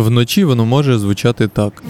Вночі 0.00 0.44
воно 0.44 0.66
може 0.66 0.98
звучати 0.98 1.48
так. 1.48 1.82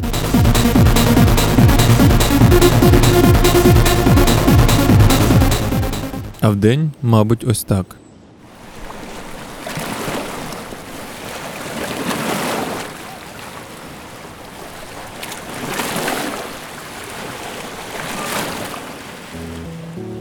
А 6.40 6.48
вдень, 6.48 6.90
мабуть, 7.02 7.44
ось 7.48 7.64
так. 7.64 7.96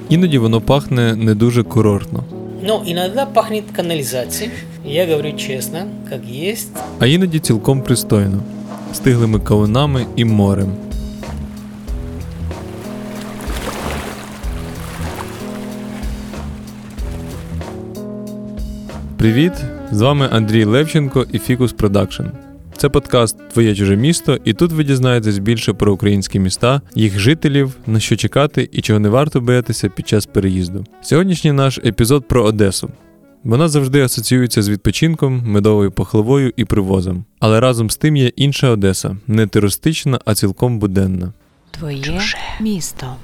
Іноді 0.10 0.38
воно 0.38 0.62
пахне 0.62 1.16
не 1.16 1.36
дуже 1.36 1.64
курортно, 1.64 2.24
Но 2.64 2.84
иногда 2.88 3.26
пахнет 3.26 3.64
Я 4.86 5.06
говорю 5.06 5.38
честно, 5.38 5.88
как 6.10 6.22
есть. 6.26 6.70
а 7.00 7.06
іноді 7.06 7.40
цілком 7.40 7.82
пристойно, 7.82 8.44
стиглими 8.94 9.40
кавунами 9.40 10.06
і 10.16 10.26
морем. 10.26 10.72
Привіт! 19.18 19.54
З 19.92 20.02
вами 20.02 20.30
Андрій 20.32 20.64
Левченко 20.64 21.26
і 21.32 21.40
Фікус 21.40 21.74
Продакшн. 21.74 22.24
Це 22.78 22.90
подкаст 22.90 23.50
Твоє 23.54 23.76
чуже 23.76 23.96
місто, 23.96 24.38
і 24.46 24.54
тут 24.54 24.72
ви 24.72 24.84
дізнаєтесь 24.84 25.38
більше 25.38 25.74
про 25.74 25.94
українські 25.94 26.40
міста, 26.40 26.82
їх 26.96 27.20
жителів, 27.20 27.76
на 27.88 28.00
що 28.00 28.16
чекати 28.16 28.70
і 28.72 28.82
чого 28.82 29.00
не 29.00 29.10
варто 29.10 29.42
боятися 29.42 29.90
під 29.90 30.08
час 30.08 30.26
переїзду. 30.26 30.86
Сьогоднішній 31.02 31.52
наш 31.52 31.78
епізод 31.78 32.28
про 32.28 32.44
Одесу. 32.44 32.90
Вона 33.44 33.68
завжди 33.68 34.02
асоціюється 34.02 34.62
з 34.62 34.70
відпочинком, 34.70 35.44
медовою 35.46 35.92
пахлавою 35.92 36.54
і 36.56 36.66
привозом. 36.66 37.26
Але 37.40 37.60
разом 37.60 37.90
з 37.90 37.98
тим 37.98 38.16
є 38.16 38.28
інша 38.28 38.70
Одеса, 38.70 39.18
не 39.28 39.48
туристична, 39.48 40.20
а 40.26 40.36
цілком 40.36 40.80
буденна. 40.80 41.34
Твоє 41.72 42.22
місто. 42.62 43.16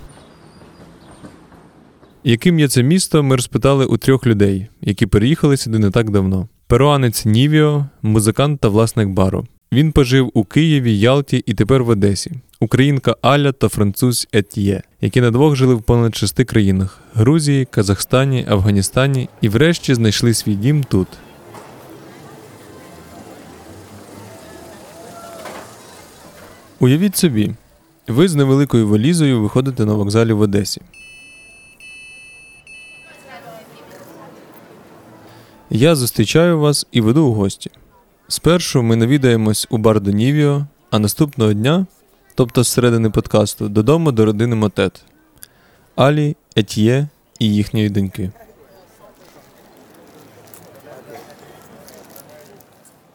Яким 2.23 2.59
є 2.59 2.67
це 2.67 2.84
місто, 2.84 3.23
ми 3.23 3.36
розпитали 3.36 3.86
у 3.86 3.98
трьох 3.98 4.28
людей, 4.28 4.67
які 4.81 5.06
переїхали 5.06 5.58
сюди 5.58 5.80
не 5.80 5.92
так 5.92 6.09
давно. 6.09 6.48
Перуанець 6.67 7.26
Нівіо, 7.26 7.86
музикант 8.02 8.61
та 8.61 8.67
власник 8.67 9.09
бару. 9.09 9.48
Він 9.72 9.92
пожив 9.92 10.32
у 10.34 10.44
Києві, 10.44 11.00
Ялті 11.00 11.44
і 11.45 11.54
тепер 11.54 11.84
в 11.84 11.89
Одесі. 11.89 12.32
Українка 12.59 13.16
Аля 13.22 13.52
та 13.52 13.70
француз 13.70 14.28
Етьє, 14.34 14.84
які 15.02 15.22
на 15.22 15.31
двох 15.31 15.56
жили 15.56 15.75
в 15.75 15.81
понад 15.81 16.16
шести 16.16 16.45
країнах: 16.45 17.00
Грузії, 17.14 17.66
Казахстані, 17.66 18.45
Афганістані 18.50 19.30
і 19.42 19.50
врешті 19.50 19.95
знайшли 19.95 20.34
свій 20.34 20.56
дім 20.56 20.83
тут. 20.83 21.08
Уявіть 26.80 27.17
собі, 27.17 27.56
ви 28.08 28.28
з 28.28 28.36
невеликою 28.36 28.88
валізою 28.88 29.42
виходите 29.42 29.86
на 29.86 29.94
вокзалі 29.94 30.33
в 30.33 30.42
Одесі. 30.42 30.81
Я 35.70 35.95
зустрічаю 35.95 36.59
вас 36.59 36.88
і 36.92 37.02
веду 37.02 37.26
у 37.26 37.33
гості. 37.33 37.72
Спершу 38.28 38.83
ми 38.83 38.95
навідаємось 38.95 39.67
у 39.70 39.78
бар 39.78 40.02
Донівіо, 40.02 40.66
а 40.89 41.00
наступного 41.00 41.53
дня, 41.53 41.86
тобто 42.34 42.62
з 42.64 42.69
середини 42.69 43.11
подкасту, 43.11 43.69
додому 43.69 44.12
до 44.12 44.25
родини 44.25 44.56
Мотет 44.56 45.03
Алі, 45.97 46.36
Етьє 46.56 47.09
і 47.39 47.55
їхньої 47.55 47.89
доньки. 47.91 48.31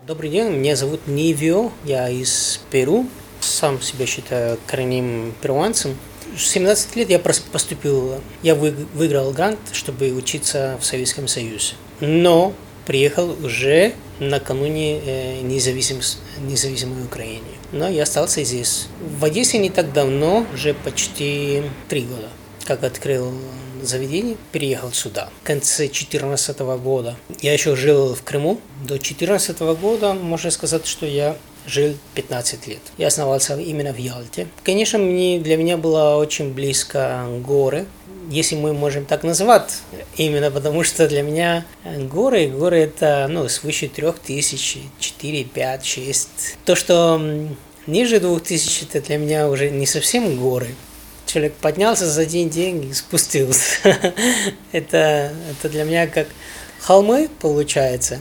Добрый 0.08 0.30
день, 0.30 0.58
меня 0.58 0.76
зовут 0.76 1.08
Нивио, 1.08 1.72
я 1.84 2.10
из 2.10 2.60
Перу. 2.70 3.06
Сам 3.40 3.82
себя 3.82 4.06
считаю 4.06 4.58
коренным 4.68 5.34
перуанцем. 5.42 5.96
В 6.36 6.42
17 6.42 6.96
лет 6.96 7.10
я 7.10 7.18
прос- 7.18 7.42
поступил, 7.52 8.22
я 8.44 8.54
вы- 8.56 8.86
выиграл 8.94 9.32
грант, 9.32 9.58
чтобы 9.72 10.12
учиться 10.16 10.78
в 10.80 10.86
Советском 10.86 11.28
Союзе. 11.28 11.74
Но 12.02 12.54
приехал 12.86 13.36
уже 13.44 13.94
накануне 14.21 15.01
э, 15.01 15.41
независимс- 15.43 16.19
независимой 16.41 17.05
Украины. 17.05 17.49
Но 17.73 17.89
я 17.89 18.05
остался 18.05 18.45
здесь. 18.45 18.87
В 19.01 19.25
Одессе 19.25 19.59
не 19.59 19.71
так 19.71 19.93
давно, 19.93 20.47
уже 20.55 20.75
почти 20.75 21.63
три 21.89 22.03
года 22.03 22.29
как 22.67 22.85
открыл 22.85 23.33
заведение, 23.83 24.37
переехал 24.53 24.93
сюда. 24.93 25.31
В 25.43 25.47
конце 25.47 25.87
2014 25.87 26.61
года 26.79 27.17
я 27.41 27.53
еще 27.53 27.75
жил 27.75 28.15
в 28.15 28.23
Крыму. 28.23 28.61
До 28.83 28.95
2014 28.95 29.59
года 29.81 30.13
можно 30.15 30.51
сказать, 30.53 30.87
что 30.87 31.05
я 31.05 31.37
жил 31.67 31.95
15 32.15 32.67
лет. 32.69 32.81
Я 32.97 33.09
основался 33.09 33.59
именно 33.59 33.93
в 33.93 33.97
Ялте. 33.99 34.47
Конечно, 34.63 34.99
мне, 34.99 35.41
для 35.41 35.57
меня 35.57 35.77
было 35.79 36.17
очень 36.17 36.53
близко 36.53 37.27
горы, 37.45 37.87
если 38.31 38.55
мы 38.55 38.73
можем 38.73 39.05
так 39.05 39.25
назвать, 39.25 39.83
именно 40.17 40.51
потому 40.51 40.85
что 40.85 41.09
для 41.09 41.23
меня 41.23 41.67
горы, 41.85 42.47
горы 42.47 42.79
это 42.79 43.27
ну, 43.29 43.49
свыше 43.49 43.89
3000, 43.89 44.79
4, 45.01 45.45
5, 45.45 45.85
6. 45.85 46.29
То, 46.65 46.77
что 46.77 47.21
ниже 47.89 48.21
2000, 48.21 48.85
это 48.85 49.01
для 49.07 49.19
меня 49.19 49.49
уже 49.49 49.69
не 49.71 49.85
совсем 49.85 50.39
горы. 50.39 50.69
Человек 51.27 51.55
поднялся 51.55 52.07
за 52.07 52.23
один 52.23 52.49
день 52.49 52.91
и 52.91 52.95
спустился. 52.95 53.65
это, 54.73 55.33
это 55.51 55.69
для 55.69 55.85
меня 55.85 56.07
как 56.07 56.29
холмы 56.81 57.29
получается. 57.41 58.21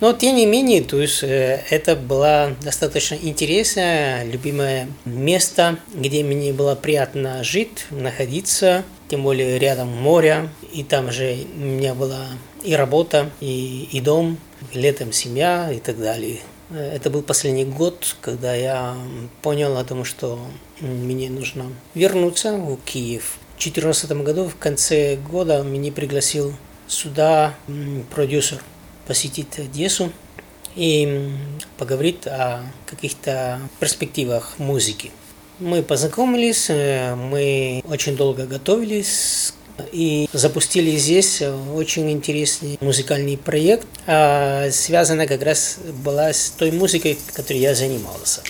Но 0.00 0.12
тем 0.12 0.36
не 0.36 0.44
менее, 0.44 0.82
то 0.82 1.00
есть 1.00 1.22
э, 1.22 1.62
это 1.70 1.96
было 1.96 2.54
достаточно 2.62 3.14
интересное, 3.14 4.24
любимое 4.24 4.88
место, 5.06 5.78
где 5.94 6.22
мне 6.22 6.52
было 6.52 6.74
приятно 6.74 7.42
жить, 7.42 7.86
находиться, 7.90 8.84
тем 9.08 9.22
более 9.22 9.58
рядом 9.58 9.88
море, 9.88 10.48
и 10.72 10.82
там 10.82 11.10
же 11.12 11.36
у 11.56 11.60
меня 11.60 11.94
была 11.94 12.26
и 12.62 12.74
работа, 12.74 13.30
и, 13.40 13.88
и 13.92 14.00
дом, 14.00 14.38
летом 14.72 15.12
семья 15.12 15.70
и 15.72 15.78
так 15.78 15.98
далее. 15.98 16.40
Это 16.70 17.10
был 17.10 17.22
последний 17.22 17.64
год, 17.64 18.16
когда 18.20 18.54
я 18.54 18.96
понял 19.42 19.76
о 19.76 19.84
том, 19.84 20.04
что 20.04 20.40
мне 20.80 21.30
нужно 21.30 21.72
вернуться 21.94 22.54
в 22.56 22.76
Киев. 22.78 23.38
В 23.56 23.62
2014 23.62 24.10
году, 24.22 24.48
в 24.48 24.56
конце 24.56 25.16
года, 25.16 25.62
меня 25.62 25.92
пригласил 25.92 26.54
сюда 26.88 27.54
продюсер 28.14 28.62
посетить 29.06 29.58
Одессу 29.58 30.12
и 30.74 31.30
поговорить 31.78 32.26
о 32.26 32.62
каких-то 32.86 33.60
перспективах 33.78 34.58
музыки. 34.58 35.12
Мы 35.58 35.82
познакомились, 35.82 36.66
э, 36.68 37.14
мы 37.14 37.82
очень 37.88 38.14
долго 38.14 38.46
готовились 38.46 39.54
и 39.92 40.28
запустили 40.32 40.96
здесь 40.96 41.42
очень 41.74 42.10
интересный 42.10 42.78
музыкальный 42.80 43.36
проект, 43.38 43.86
а, 44.06 44.70
связанный 44.70 45.26
как 45.26 45.42
раз 45.42 45.78
была 46.04 46.32
с 46.32 46.50
той 46.50 46.70
музыкой, 46.72 47.18
которой 47.34 47.58
я 47.58 47.74
занимался. 47.74 48.42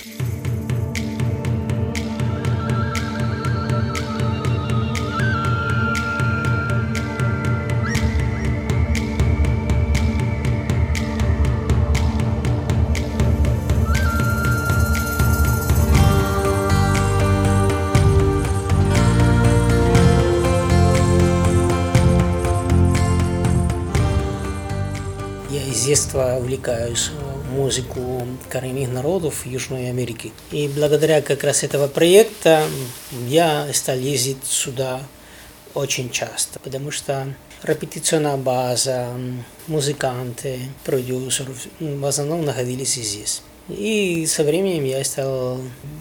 Я 25.56 25.62
из 25.62 25.86
детства 25.86 26.36
увлекаюсь 26.38 27.08
э, 27.10 27.54
музыку 27.54 28.26
коренных 28.50 28.90
народов 28.90 29.46
Южной 29.46 29.88
Америки. 29.88 30.32
И 30.50 30.68
благодаря 30.68 31.22
как 31.22 31.44
раз 31.44 31.62
этого 31.62 31.88
проекта 31.88 32.64
я 33.26 33.66
стал 33.72 33.96
ездить 33.96 34.44
сюда 34.44 35.00
очень 35.72 36.10
часто, 36.10 36.58
потому 36.58 36.90
что 36.90 37.34
репетиционная 37.62 38.36
база, 38.36 39.08
музыканты, 39.66 40.58
продюсеры 40.84 41.54
в 41.80 42.04
основном 42.04 42.44
находились 42.44 42.96
здесь. 42.96 43.40
И 43.70 44.26
со 44.26 44.44
временем 44.44 44.84
я 44.84 45.02
стал 45.04 45.58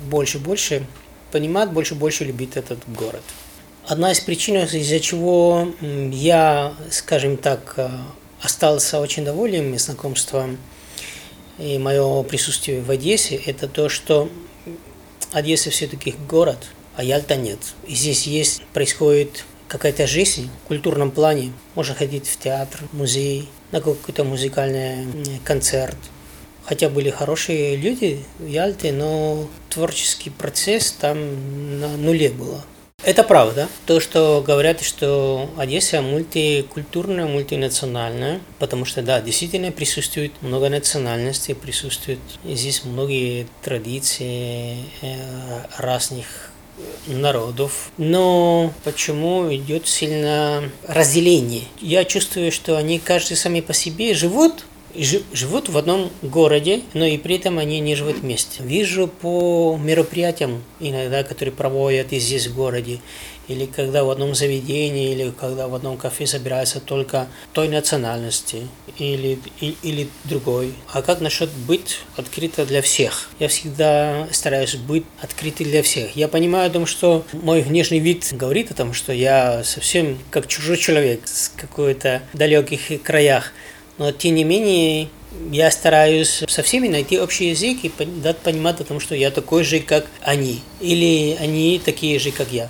больше 0.09 0.37
и 0.37 0.41
больше 0.41 0.85
понимать, 1.31 1.71
больше 1.71 1.95
и 1.95 1.97
больше 1.97 2.25
любить 2.25 2.57
этот 2.57 2.79
город. 2.87 3.23
Одна 3.87 4.11
из 4.11 4.19
причин, 4.19 4.57
из-за 4.57 4.99
чего 4.99 5.69
я, 5.79 6.73
скажем 6.89 7.37
так, 7.37 7.75
э, 7.77 7.89
остался 8.45 8.99
очень 8.99 9.25
доволен 9.25 9.77
знакомством 9.77 10.57
и 11.57 11.77
мое 11.77 12.23
присутствие 12.23 12.81
в 12.81 12.91
Одессе, 12.91 13.35
это 13.35 13.67
то, 13.67 13.89
что 13.89 14.29
Одесса 15.31 15.69
все-таки 15.69 16.15
город, 16.29 16.67
а 16.95 17.03
Ялта 17.03 17.35
нет. 17.35 17.59
И 17.87 17.95
здесь 17.95 18.27
есть, 18.27 18.61
происходит 18.73 19.45
какая-то 19.67 20.05
жизнь 20.05 20.49
в 20.63 20.67
культурном 20.67 21.11
плане. 21.11 21.53
Можно 21.73 21.95
ходить 21.95 22.27
в 22.27 22.37
театр, 22.37 22.81
музей, 22.91 23.49
на 23.71 23.81
какой-то 23.81 24.23
музыкальный 24.23 25.07
концерт. 25.43 25.97
Хотя 26.65 26.89
были 26.89 27.09
хорошие 27.09 27.75
люди 27.75 28.23
в 28.39 28.47
Ялте, 28.47 28.91
но 28.91 29.47
творческий 29.69 30.29
процесс 30.29 30.91
там 30.91 31.79
на 31.79 31.97
нуле 31.97 32.29
было. 32.29 32.63
Это 33.05 33.23
правда. 33.23 33.69
То, 33.85 33.99
что 33.99 34.43
говорят, 34.45 34.81
что 34.81 35.47
Одесса 35.57 36.01
мультикультурная, 36.01 37.27
мультинациональная, 37.27 38.41
потому 38.57 38.83
что, 38.85 39.03
да, 39.03 39.21
действительно 39.21 39.71
присутствует 39.71 40.31
много 40.41 40.69
национальностей, 40.69 41.53
присутствуют 41.53 42.19
здесь 42.43 42.83
многие 42.83 43.45
традиции 43.61 44.77
э, 45.03 45.17
разных 45.77 46.25
народов. 47.05 47.91
Но 47.97 48.73
почему 48.83 49.53
идет 49.53 49.87
сильно 49.87 50.63
разделение? 50.87 51.65
Я 51.79 52.05
чувствую, 52.05 52.51
что 52.51 52.75
они 52.75 52.97
каждый 52.97 53.37
сами 53.37 53.61
по 53.61 53.73
себе 53.73 54.15
живут, 54.15 54.65
живут 55.33 55.69
в 55.69 55.77
одном 55.77 56.11
городе, 56.21 56.81
но 56.93 57.05
и 57.05 57.17
при 57.17 57.35
этом 57.35 57.59
они 57.59 57.79
не 57.79 57.95
живут 57.95 58.19
вместе. 58.19 58.63
Вижу 58.63 59.07
по 59.07 59.77
мероприятиям 59.81 60.63
иногда, 60.79 61.23
которые 61.23 61.53
проводят 61.53 62.13
и 62.13 62.19
здесь 62.19 62.47
в 62.47 62.55
городе, 62.55 62.99
или 63.47 63.65
когда 63.65 64.03
в 64.03 64.09
одном 64.09 64.35
заведении, 64.35 65.11
или 65.11 65.31
когда 65.31 65.67
в 65.67 65.75
одном 65.75 65.97
кафе 65.97 66.25
собираются 66.25 66.79
только 66.79 67.27
той 67.53 67.67
национальности, 67.67 68.67
или, 68.97 69.39
или, 69.59 69.75
или 69.83 70.09
другой. 70.23 70.73
А 70.91 71.01
как 71.01 71.21
насчет 71.21 71.49
быть 71.51 71.99
открыто 72.15 72.65
для 72.65 72.81
всех? 72.81 73.29
Я 73.39 73.47
всегда 73.47 74.27
стараюсь 74.31 74.75
быть 74.75 75.05
открытым 75.21 75.67
для 75.67 75.83
всех. 75.83 76.15
Я 76.15 76.27
понимаю 76.27 76.67
о 76.67 76.73
том, 76.73 76.85
что 76.85 77.25
мой 77.33 77.61
внешний 77.61 77.99
вид 77.99 78.27
говорит 78.31 78.71
о 78.71 78.73
том, 78.73 78.93
что 78.93 79.13
я 79.13 79.63
совсем 79.63 80.17
как 80.31 80.47
чужой 80.47 80.77
человек 80.77 81.27
с 81.27 81.49
какой-то 81.55 82.21
далеких 82.33 83.01
краях. 83.03 83.51
Но 83.98 84.12
тем 84.12 84.34
не 84.34 84.44
менее, 84.44 85.08
я 85.50 85.70
стараюсь 85.70 86.44
со 86.48 86.62
всеми 86.62 86.88
найти 86.88 87.18
общий 87.18 87.50
язык 87.50 87.78
и 87.84 87.92
дать 88.22 88.38
понимать 88.38 88.80
о 88.80 88.84
том, 88.84 89.00
что 89.00 89.14
я 89.14 89.30
такой 89.30 89.64
же, 89.64 89.80
как 89.80 90.06
они. 90.22 90.60
Или 90.80 91.36
они 91.40 91.80
такие 91.84 92.18
же, 92.18 92.30
как 92.30 92.52
я. 92.52 92.68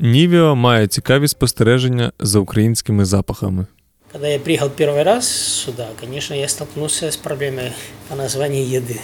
Нівіо 0.00 0.56
має 0.56 0.86
цікаві 0.86 1.28
спостереження 1.28 2.12
за 2.18 2.38
українськими 2.38 3.04
запахами. 3.04 3.66
Когда 4.12 4.28
я 4.28 4.38
приехал 4.38 4.70
первый 4.70 5.02
раз 5.02 5.28
сюда, 5.28 5.88
конечно, 6.00 6.34
я 6.34 6.48
столкнулся 6.48 7.08
с 7.08 7.16
проблемой 7.16 7.72
по 8.08 8.16
названию 8.16 8.66
еды. 8.66 9.00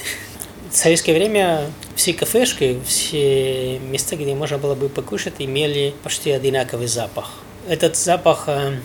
В 0.71 0.75
советское 0.77 1.13
время 1.13 1.71
все 1.95 2.13
кафешки, 2.13 2.80
все 2.86 3.80
места, 3.80 4.16
где 4.16 4.36
можно 4.36 4.60
было 4.60 4.75
бы 4.75 4.88
покушать, 4.88 5.36
имели 5.39 5.95
почти 6.04 6.30
одинаковый 6.31 6.88
запах. 6.88 7.31
Этот 7.68 7.95
запах 7.95 8.44
э, 8.48 8.77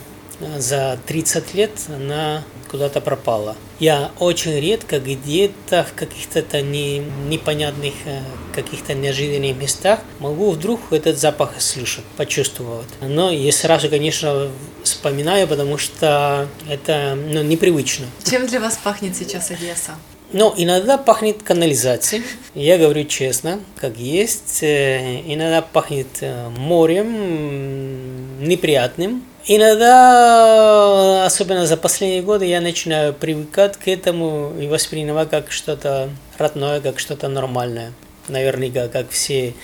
за 0.58 0.98
30 1.06 1.54
лет 1.54 1.70
она 1.88 2.42
куда-то 2.70 3.02
пропала. 3.02 3.54
Я 3.80 4.10
очень 4.18 4.58
редко 4.58 4.98
где-то 4.98 5.84
в 5.84 5.92
каких-то 5.94 6.62
не, 6.62 7.00
непонятных, 7.28 7.92
э, 8.06 8.22
каких-то 8.54 8.94
неожиданных 8.94 9.54
местах 9.54 10.00
могу 10.20 10.52
вдруг 10.52 10.80
этот 10.90 11.18
запах 11.18 11.60
слышать, 11.60 12.04
почувствовать. 12.16 12.88
Но 13.02 13.30
я 13.30 13.52
сразу, 13.52 13.90
конечно, 13.90 14.50
вспоминаю, 14.82 15.46
потому 15.46 15.76
что 15.76 16.48
это 16.68 17.14
ну, 17.14 17.42
непривычно. 17.42 18.06
Чем 18.24 18.46
для 18.46 18.60
вас 18.60 18.78
пахнет 18.82 19.14
сейчас 19.14 19.50
Одесса? 19.50 19.92
Ну, 20.36 20.52
иногда 20.56 20.98
пахнет 20.98 21.44
канализацией, 21.44 22.24
я 22.56 22.76
говорю 22.76 23.04
честно, 23.04 23.60
как 23.76 23.96
есть. 23.96 24.64
Э, 24.64 25.20
иногда 25.32 25.62
пахнет 25.62 26.08
э, 26.22 26.48
морем, 26.48 28.44
неприятным. 28.44 29.22
Иногда, 29.46 31.24
особенно 31.24 31.66
за 31.66 31.76
последние 31.76 32.22
годы, 32.22 32.46
я 32.46 32.60
начинаю 32.60 33.14
привыкать 33.14 33.76
к 33.76 33.86
этому 33.86 34.52
и 34.60 34.66
воспринимать 34.66 35.30
как 35.30 35.52
что-то 35.52 36.10
родное, 36.36 36.80
как 36.80 36.98
что-то 36.98 37.28
нормальное. 37.28 37.92
Наверняка, 38.26 38.88
как 38.88 39.10
все 39.10 39.54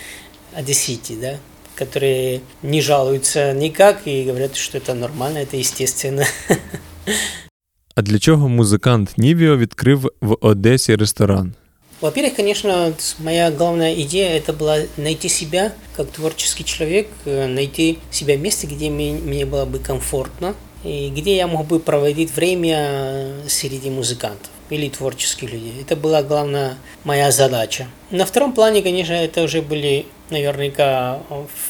одессити, 0.54 1.16
да, 1.20 1.38
которые 1.74 2.42
не 2.62 2.80
жалуются 2.80 3.52
никак 3.54 4.06
и 4.06 4.22
говорят, 4.22 4.54
что 4.54 4.78
это 4.78 4.94
нормально, 4.94 5.38
это 5.38 5.56
естественно. 5.56 6.24
А 7.99 8.01
для 8.01 8.19
чого 8.19 8.49
музикант 8.49 9.13
Нівіо 9.17 9.57
відкрив 9.57 10.11
в 10.21 10.37
Одесі 10.41 10.95
ресторан? 10.95 11.53
Во-первых, 12.01 12.35
конечно, 12.35 12.93
моя 13.19 13.51
главная 13.51 13.93
идея 13.93 14.37
это 14.37 14.53
была 14.53 14.85
найти 14.97 15.29
себя 15.29 15.71
как 15.95 16.07
творческий 16.11 16.65
человек, 16.65 17.07
э, 17.25 17.47
найти 17.47 17.97
себя 18.11 18.35
в 18.35 18.41
месте, 18.41 18.67
где 18.67 18.89
мне 18.89 19.45
было 19.45 19.65
бы 19.65 19.79
комфортно 19.79 20.53
и 20.83 21.09
где 21.09 21.37
я 21.37 21.47
мог 21.47 21.67
бы 21.67 21.79
проводить 21.79 22.35
время 22.35 23.31
среди 23.47 23.89
музыкантов 23.89 24.49
или 24.69 24.89
творческих 24.89 25.53
людей. 25.53 25.73
Это 25.81 25.95
была 25.95 26.21
главная 26.21 26.75
моя 27.05 27.31
задача. 27.31 27.87
На 28.11 28.25
втором 28.25 28.51
плане, 28.51 28.81
конечно, 28.81 29.13
это 29.13 29.43
уже 29.43 29.61
были 29.61 30.05
наверняка 30.29 31.19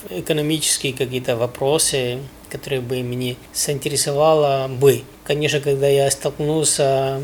экономические 0.10 0.94
какие-то 0.94 1.36
вопросы, 1.36 2.18
которые 2.51 2.81
бы 2.81 3.03
меня 3.03 3.37
заинтересовало 3.55 4.69
бы. 4.69 5.03
Конечно, 5.25 5.61
когда 5.61 5.89
я 5.89 6.11
столкнулся 6.11 7.21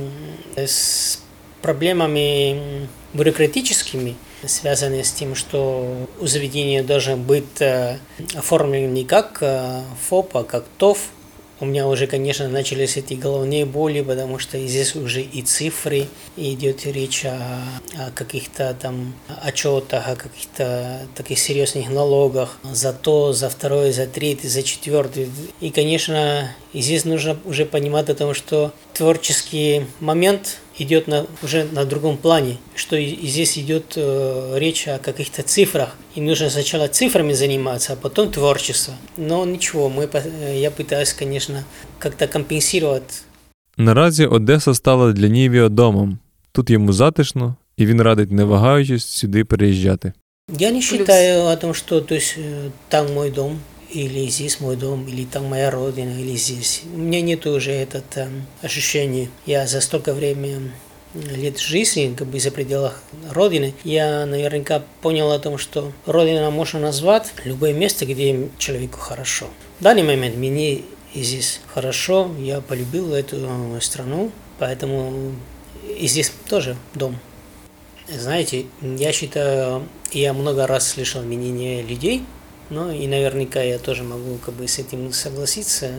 с 0.56 1.20
проблемами 1.62 2.88
бюрократическими, 3.12 4.14
связанные 4.44 5.04
с 5.04 5.12
тем, 5.12 5.34
что 5.34 6.08
у 6.20 6.26
заведения 6.26 6.82
должен 6.82 7.22
быть 7.22 7.60
э, 7.60 7.98
оформлен 8.36 8.92
не 8.94 9.04
как 9.04 9.38
э, 9.40 9.80
ФОП, 10.08 10.36
а 10.36 10.44
как 10.44 10.64
ТОВ, 10.78 10.98
у 11.60 11.64
меня 11.64 11.88
уже, 11.88 12.06
конечно, 12.06 12.48
начались 12.48 12.96
эти 12.96 13.14
головные 13.14 13.64
боли, 13.64 14.02
потому 14.02 14.38
что 14.38 14.58
здесь 14.58 14.94
уже 14.94 15.22
и 15.22 15.42
цифры, 15.42 16.06
и 16.36 16.52
идет 16.52 16.84
речь 16.86 17.24
о, 17.24 17.62
о 17.98 18.10
каких-то 18.10 18.76
там 18.80 19.14
отчетах, 19.42 20.08
о 20.08 20.16
каких-то 20.16 21.06
таких 21.14 21.38
серьезных 21.38 21.88
налогах 21.88 22.58
за 22.62 22.92
то, 22.92 23.32
за 23.32 23.48
второй, 23.48 23.92
за 23.92 24.06
третий, 24.06 24.48
за 24.48 24.62
четвертый. 24.62 25.30
И, 25.60 25.70
конечно, 25.70 26.54
здесь 26.75 27.05
нужно 27.05 27.37
уже 27.45 27.65
понимать 27.65 28.09
о 28.09 28.15
том, 28.15 28.33
что 28.33 28.71
творческий 28.93 29.85
момент 29.99 30.59
идет 30.77 31.07
на, 31.07 31.25
уже 31.43 31.65
на 31.71 31.85
другом 31.85 32.17
плане, 32.17 32.57
что 32.75 32.95
и 32.95 33.27
здесь 33.27 33.57
идет 33.57 33.93
э, 33.95 34.57
речь 34.57 34.87
о 34.87 34.97
каких-то 34.97 35.43
цифрах, 35.43 35.95
и 36.15 36.21
нужно 36.21 36.49
сначала 36.49 36.87
цифрами 36.87 37.33
заниматься, 37.33 37.93
а 37.93 37.95
потом 37.95 38.31
творчество. 38.31 38.93
Но 39.17 39.45
ничего, 39.45 39.89
мы, 39.89 40.09
э, 40.13 40.59
я 40.59 40.71
пытаюсь, 40.71 41.13
конечно, 41.13 41.63
как-то 41.99 42.27
компенсировать. 42.27 43.23
Наразі 43.77 44.25
Одеса 44.25 44.73
стала 44.73 45.11
для 45.11 45.27
Нівіо 45.27 45.69
домом. 45.69 46.17
Тут 46.51 46.69
йому 46.69 46.93
затишно, 46.93 47.55
і 47.77 47.85
він 47.85 48.01
радить, 48.01 48.31
не 48.31 48.43
вагаючись, 48.43 49.05
сюди 49.05 49.45
переїжджати. 49.45 50.13
Я 50.57 50.71
не 50.71 50.81
считаю 50.81 51.43
о 51.43 51.55
том, 51.55 51.73
что 51.73 52.01
то 52.01 52.15
есть, 52.15 52.37
э, 52.37 52.71
там 52.89 53.13
мой 53.13 53.29
дом, 53.29 53.59
или 53.96 54.26
здесь 54.28 54.60
мой 54.60 54.76
дом, 54.76 55.06
или 55.08 55.24
там 55.24 55.46
моя 55.46 55.70
родина, 55.70 56.20
или 56.20 56.36
здесь. 56.36 56.82
У 56.92 56.98
меня 56.98 57.22
нет 57.22 57.46
уже 57.46 57.72
это 57.72 58.02
э, 58.16 58.28
ощущение. 58.60 59.30
Я 59.46 59.66
за 59.66 59.80
столько 59.80 60.12
времени 60.12 60.70
лет 61.14 61.58
жизни, 61.58 62.14
как 62.16 62.28
бы 62.28 62.38
за 62.38 62.50
пределах 62.50 63.02
Родины, 63.30 63.72
я 63.84 64.26
наверняка 64.26 64.82
понял 65.00 65.32
о 65.32 65.38
том, 65.38 65.56
что 65.56 65.92
Родина 66.04 66.50
можно 66.50 66.78
назвать 66.78 67.32
любое 67.44 67.72
место, 67.72 68.04
где 68.04 68.50
человеку 68.58 68.98
хорошо. 68.98 69.46
В 69.80 69.82
данный 69.82 70.02
момент 70.02 70.36
мне 70.36 70.82
и 71.14 71.22
здесь 71.22 71.60
хорошо, 71.72 72.30
я 72.38 72.60
полюбил 72.60 73.14
эту 73.14 73.48
страну, 73.80 74.30
поэтому 74.58 75.32
и 75.98 76.06
здесь 76.06 76.30
тоже 76.50 76.76
дом. 76.94 77.18
Знаете, 78.08 78.66
я 78.82 79.12
считаю, 79.12 79.88
я 80.12 80.34
много 80.34 80.66
раз 80.66 80.88
слышал 80.88 81.22
мнение 81.22 81.82
людей, 81.82 82.24
ну 82.70 82.90
и 82.90 83.06
наверняка 83.06 83.62
я 83.62 83.78
тоже 83.78 84.02
могу 84.02 84.38
как 84.38 84.54
бы 84.54 84.66
с 84.66 84.78
этим 84.78 85.12
согласиться. 85.12 85.92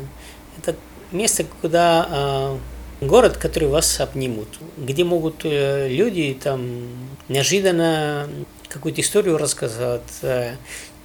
Это 0.58 0.76
место, 1.12 1.46
куда 1.62 2.60
э, 3.02 3.06
город, 3.06 3.38
который 3.38 3.70
вас 3.70 4.00
обнимут, 4.00 4.48
где 4.78 5.04
могут 5.04 5.46
э, 5.46 5.88
люди 5.88 6.38
там 6.42 6.88
неожиданно 7.30 8.30
какую-то 8.68 9.02
историю 9.02 9.38
рассказать, 9.38 10.02
э, 10.24 10.56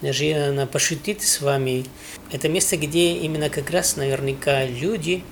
неожиданно 0.01 0.67
пошутить 0.67 1.23
с 1.23 1.41
вами. 1.41 1.85
Это 2.33 2.49
место, 2.49 2.77
где 2.77 3.13
именно 3.13 3.51
как 3.51 3.71
раз 3.71 3.97
наверняка 3.97 4.65
люди 4.65 5.23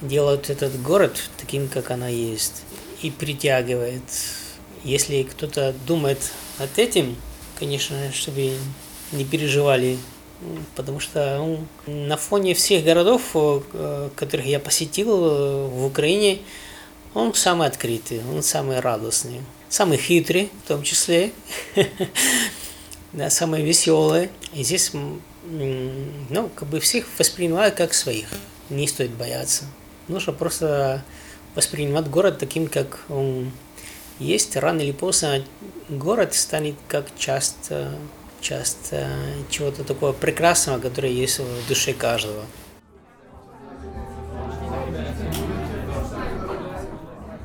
делают 0.00 0.50
этот 0.50 0.80
город 0.80 1.28
таким, 1.38 1.68
как 1.68 1.90
она 1.90 2.08
есть, 2.08 2.62
и 3.02 3.10
притягивает. 3.10 4.02
Если 4.84 5.24
кто-то 5.24 5.74
думает 5.86 6.18
над 6.58 6.78
этим, 6.78 7.16
конечно, 7.58 8.12
чтобы 8.12 8.52
не 9.12 9.24
переживали, 9.24 9.98
потому 10.76 11.00
что 11.00 11.38
ну, 11.38 11.92
на 11.92 12.16
фоне 12.16 12.54
всех 12.54 12.84
городов, 12.84 13.22
э, 13.34 14.10
которых 14.16 14.46
я 14.46 14.60
посетил 14.60 15.08
э, 15.10 15.66
в 15.68 15.86
Украине, 15.86 16.38
он 17.14 17.34
самый 17.34 17.66
открытый, 17.66 18.20
он 18.32 18.42
самый 18.42 18.80
радостный, 18.80 19.40
самый 19.68 19.98
хитрый 19.98 20.50
в 20.64 20.68
том 20.68 20.82
числе, 20.82 21.32
самый 23.28 23.62
веселый. 23.62 24.30
И 24.52 24.62
здесь 24.62 24.92
ну, 24.92 26.50
как 26.54 26.68
бы 26.68 26.80
всех 26.80 27.06
воспринимаю 27.18 27.72
как 27.74 27.94
своих. 27.94 28.28
Не 28.70 28.86
стоит 28.86 29.10
бояться. 29.12 29.64
Нужно 30.08 30.32
просто 30.32 31.02
воспринимать 31.54 32.08
город 32.08 32.38
таким, 32.38 32.68
как 32.68 33.00
он 33.08 33.50
есть. 34.18 34.56
Рано 34.56 34.80
или 34.80 34.92
поздно 34.92 35.42
город 35.88 36.34
станет 36.34 36.74
как 36.86 37.06
часть, 37.18 37.70
часть 38.40 38.94
чего-то 39.50 39.84
такого 39.84 40.12
прекрасного, 40.12 40.78
которое 40.78 41.12
есть 41.12 41.40
в 41.40 41.68
душе 41.68 41.92
каждого. 41.92 42.42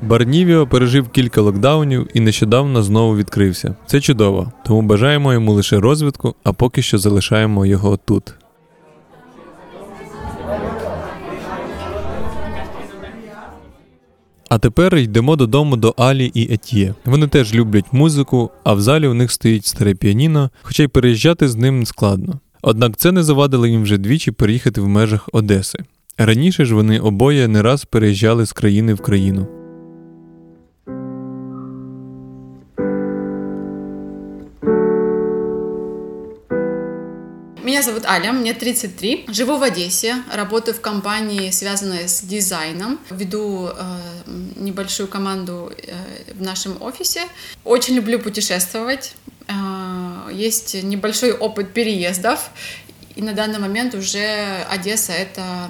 Барнівіо 0.02 0.66
пережив 0.66 1.08
кілька 1.08 1.40
локдаунів 1.40 2.08
і 2.14 2.20
нещодавно 2.20 2.82
знову 2.82 3.16
відкрився. 3.16 3.74
Це 3.86 4.00
чудово, 4.00 4.52
тому 4.66 4.82
бажаємо 4.82 5.32
йому 5.32 5.52
лише 5.52 5.80
розвитку, 5.80 6.34
а 6.44 6.52
поки 6.52 6.82
що 6.82 6.98
залишаємо 6.98 7.66
його 7.66 7.96
тут. 7.96 8.34
А 14.54 14.58
тепер 14.58 14.96
йдемо 14.96 15.36
додому 15.36 15.76
до 15.76 15.94
Алі 15.98 16.30
і 16.34 16.52
Етьє. 16.54 16.94
Вони 17.04 17.28
теж 17.28 17.54
люблять 17.54 17.92
музику, 17.92 18.50
а 18.64 18.74
в 18.74 18.80
залі 18.80 19.06
у 19.06 19.14
них 19.14 19.32
стоїть 19.32 19.66
старе 19.66 19.94
піаніно, 19.94 20.50
хоча 20.62 20.82
й 20.82 20.88
переїжджати 20.88 21.48
з 21.48 21.56
ним 21.56 21.86
складно. 21.86 22.40
Однак 22.62 22.96
це 22.96 23.12
не 23.12 23.22
завадило 23.22 23.66
їм 23.66 23.82
вже 23.82 23.98
двічі 23.98 24.30
переїхати 24.30 24.80
в 24.80 24.88
межах 24.88 25.28
Одеси. 25.32 25.78
Раніше 26.18 26.64
ж 26.64 26.74
вони 26.74 26.98
обоє 26.98 27.48
не 27.48 27.62
раз 27.62 27.84
переїжджали 27.84 28.46
з 28.46 28.52
країни 28.52 28.94
в 28.94 29.00
країну. 29.00 29.63
Меня 37.74 37.82
зовут 37.82 38.06
Аля, 38.06 38.30
мне 38.30 38.54
33. 38.54 39.24
Живу 39.30 39.56
в 39.56 39.64
Одессе, 39.64 40.22
работаю 40.32 40.76
в 40.76 40.80
компании, 40.80 41.50
связанной 41.50 42.08
с 42.08 42.20
дизайном. 42.20 43.00
Веду 43.10 43.68
э, 43.68 43.98
небольшую 44.54 45.08
команду 45.08 45.72
э, 45.76 46.32
в 46.34 46.40
нашем 46.40 46.80
офисе. 46.80 47.22
Очень 47.64 47.96
люблю 47.96 48.20
путешествовать. 48.20 49.16
Э, 49.48 50.30
есть 50.32 50.84
небольшой 50.84 51.32
опыт 51.32 51.72
переездов. 51.72 52.50
И 53.16 53.22
на 53.22 53.32
данный 53.32 53.58
момент 53.58 53.96
уже 53.96 54.64
Одесса— 54.70 55.12
это 55.12 55.68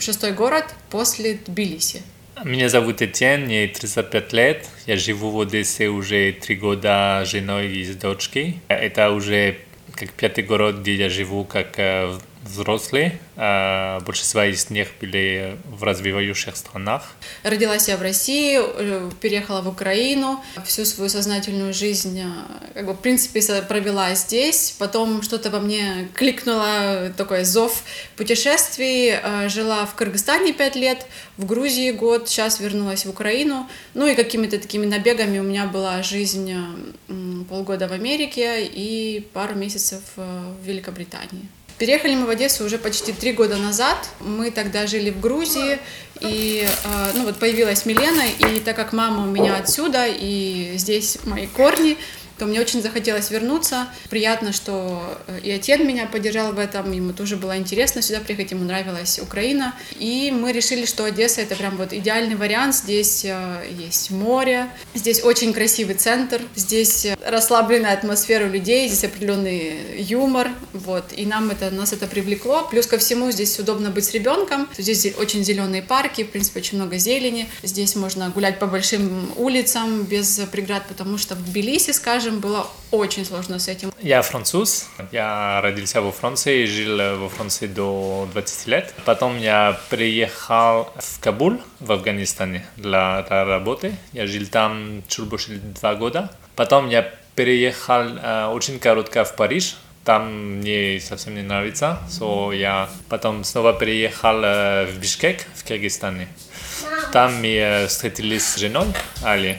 шестой 0.00 0.32
город 0.32 0.66
после 0.90 1.38
Тбилиси. 1.46 2.02
Меня 2.44 2.68
зовут 2.68 3.00
Этьен, 3.00 3.46
мне 3.46 3.68
35 3.68 4.32
лет. 4.34 4.68
Я 4.86 4.98
живу 4.98 5.30
в 5.30 5.40
Одессе 5.40 5.88
уже 5.88 6.32
три 6.32 6.56
года 6.56 7.22
с 7.24 7.30
женой 7.30 7.72
и 7.72 7.84
с 7.84 7.96
дочкой. 7.96 8.60
Это 8.68 9.12
уже 9.12 9.56
как 9.94 10.10
пятый 10.10 10.44
город, 10.44 10.80
где 10.80 10.94
я 10.94 11.08
живу 11.08 11.44
как 11.44 11.78
э, 11.78 12.18
взрослые. 12.42 13.18
Э, 13.36 14.00
большинство 14.00 14.42
из 14.42 14.70
них 14.70 14.88
были 15.00 15.56
в 15.64 15.82
развивающих 15.82 16.56
странах. 16.56 17.12
Родилась 17.42 17.88
я 17.88 17.96
в 17.96 18.02
России, 18.02 18.58
э, 18.60 19.10
переехала 19.20 19.62
в 19.62 19.68
Украину, 19.68 20.42
всю 20.66 20.84
свою 20.84 21.08
сознательную 21.08 21.72
жизнь, 21.72 22.22
как 22.74 22.86
бы, 22.86 22.92
в 22.92 23.00
принципе, 23.00 23.40
провела 23.62 24.14
здесь. 24.14 24.74
Потом 24.78 25.22
что-то 25.22 25.50
во 25.50 25.60
мне 25.60 26.08
кликнуло, 26.14 27.12
такой 27.16 27.44
зов 27.44 27.82
путешествий. 28.16 29.14
Жила 29.48 29.86
в 29.86 29.94
Кыргызстане 29.94 30.52
пять 30.52 30.76
лет, 30.76 31.06
в 31.36 31.46
Грузии 31.46 31.90
год, 31.92 32.28
сейчас 32.28 32.60
вернулась 32.60 33.06
в 33.06 33.10
Украину. 33.10 33.68
Ну 33.94 34.06
и 34.06 34.14
какими-то 34.14 34.58
такими 34.58 34.86
набегами 34.86 35.38
у 35.38 35.42
меня 35.42 35.66
была 35.66 36.02
жизнь 36.02 36.54
полгода 37.48 37.88
в 37.88 37.92
Америке 37.92 38.64
и 38.64 39.26
пару 39.32 39.54
месяцев 39.54 40.00
в 40.16 40.64
Великобритании. 40.64 41.48
Переехали 41.78 42.14
мы 42.14 42.26
в 42.26 42.30
Одессу 42.30 42.64
уже 42.64 42.78
почти 42.78 43.12
три 43.12 43.32
года 43.32 43.56
назад. 43.56 44.08
Мы 44.20 44.50
тогда 44.50 44.86
жили 44.86 45.10
в 45.10 45.20
Грузии, 45.20 45.78
и 46.20 46.68
ну 47.14 47.24
вот 47.24 47.38
появилась 47.38 47.86
Милена, 47.86 48.26
и 48.26 48.60
так 48.60 48.76
как 48.76 48.92
мама 48.92 49.24
у 49.26 49.30
меня 49.30 49.56
отсюда, 49.56 50.06
и 50.06 50.74
здесь 50.76 51.18
мои 51.24 51.46
корни, 51.48 51.96
то 52.42 52.46
мне 52.46 52.60
очень 52.60 52.82
захотелось 52.82 53.30
вернуться. 53.30 53.86
Приятно, 54.10 54.52
что 54.52 55.00
и 55.44 55.50
отец 55.52 55.78
меня 55.78 56.06
поддержал 56.06 56.52
в 56.52 56.58
этом, 56.58 56.90
ему 56.90 57.12
тоже 57.12 57.36
было 57.36 57.56
интересно 57.56 58.02
сюда 58.02 58.18
приехать, 58.18 58.50
ему 58.50 58.64
нравилась 58.64 59.20
Украина. 59.20 59.76
И 60.00 60.32
мы 60.32 60.50
решили, 60.50 60.84
что 60.84 61.04
Одесса— 61.04 61.40
это 61.42 61.54
прям 61.54 61.76
вот 61.76 61.92
идеальный 61.92 62.34
вариант. 62.34 62.74
Здесь 62.74 63.24
есть 63.78 64.10
море, 64.10 64.68
здесь 64.92 65.22
очень 65.22 65.52
красивый 65.52 65.94
центр, 65.94 66.42
здесь 66.56 67.06
расслабленная 67.24 67.92
атмосфера 67.92 68.48
людей, 68.48 68.88
здесь 68.88 69.04
определенный 69.04 70.02
юмор, 70.02 70.50
вот. 70.72 71.12
И 71.16 71.24
нам 71.24 71.48
это, 71.50 71.70
нас 71.70 71.92
это 71.92 72.08
привлекло. 72.08 72.66
Плюс 72.68 72.88
ко 72.88 72.98
всему 72.98 73.30
здесь 73.30 73.56
удобно 73.60 73.90
быть 73.90 74.06
с 74.06 74.10
ребенком. 74.14 74.68
Здесь 74.76 75.06
очень 75.16 75.44
зеленые 75.44 75.82
парки, 75.82 76.24
в 76.24 76.30
принципе, 76.30 76.58
очень 76.58 76.78
много 76.78 76.98
зелени. 76.98 77.48
Здесь 77.62 77.94
можно 77.94 78.30
гулять 78.30 78.58
по 78.58 78.66
большим 78.66 79.30
улицам 79.36 80.02
без 80.02 80.40
преград, 80.50 80.82
потому 80.88 81.18
что 81.18 81.36
в 81.36 81.44
Тбилиси, 81.44 81.92
скажем, 81.92 82.31
скажем, 82.32 82.40
было 82.40 82.66
очень 82.90 83.24
сложно 83.24 83.58
с 83.58 83.68
этим. 83.68 83.92
Я 84.00 84.22
француз. 84.22 84.88
Я 85.12 85.60
родился 85.62 86.00
во 86.00 86.12
Франции, 86.12 86.66
жил 86.66 87.18
во 87.18 87.28
Франции 87.28 87.66
до 87.66 88.28
20 88.32 88.66
лет. 88.66 88.94
Потом 89.04 89.38
я 89.38 89.78
приехал 89.90 90.88
в 90.96 91.20
Кабул, 91.20 91.60
в 91.80 91.92
Афганистане, 91.92 92.64
для 92.76 93.22
работы. 93.28 93.94
Я 94.12 94.26
жил 94.26 94.46
там 94.46 95.02
чуть 95.08 95.26
больше 95.26 95.60
два 95.80 95.94
года. 95.94 96.30
Потом 96.56 96.88
я 96.88 97.02
переехал 97.34 98.02
э, 98.02 98.46
очень 98.46 98.78
коротко 98.78 99.24
в 99.24 99.36
Париж. 99.36 99.76
Там 100.04 100.58
мне 100.58 101.00
совсем 101.00 101.34
не 101.34 101.42
нравится. 101.42 101.98
So 102.08 102.54
я 102.54 102.88
потом 103.08 103.44
снова 103.44 103.72
переехал 103.72 104.42
э, 104.42 104.86
в 104.86 104.98
Бишкек, 104.98 105.46
в 105.54 105.64
Кыргызстане. 105.64 106.28
Там 107.12 107.40
мы 107.40 107.54
э, 107.56 107.86
встретились 107.86 108.44
с 108.44 108.56
женой, 108.58 108.86
Али. 109.22 109.58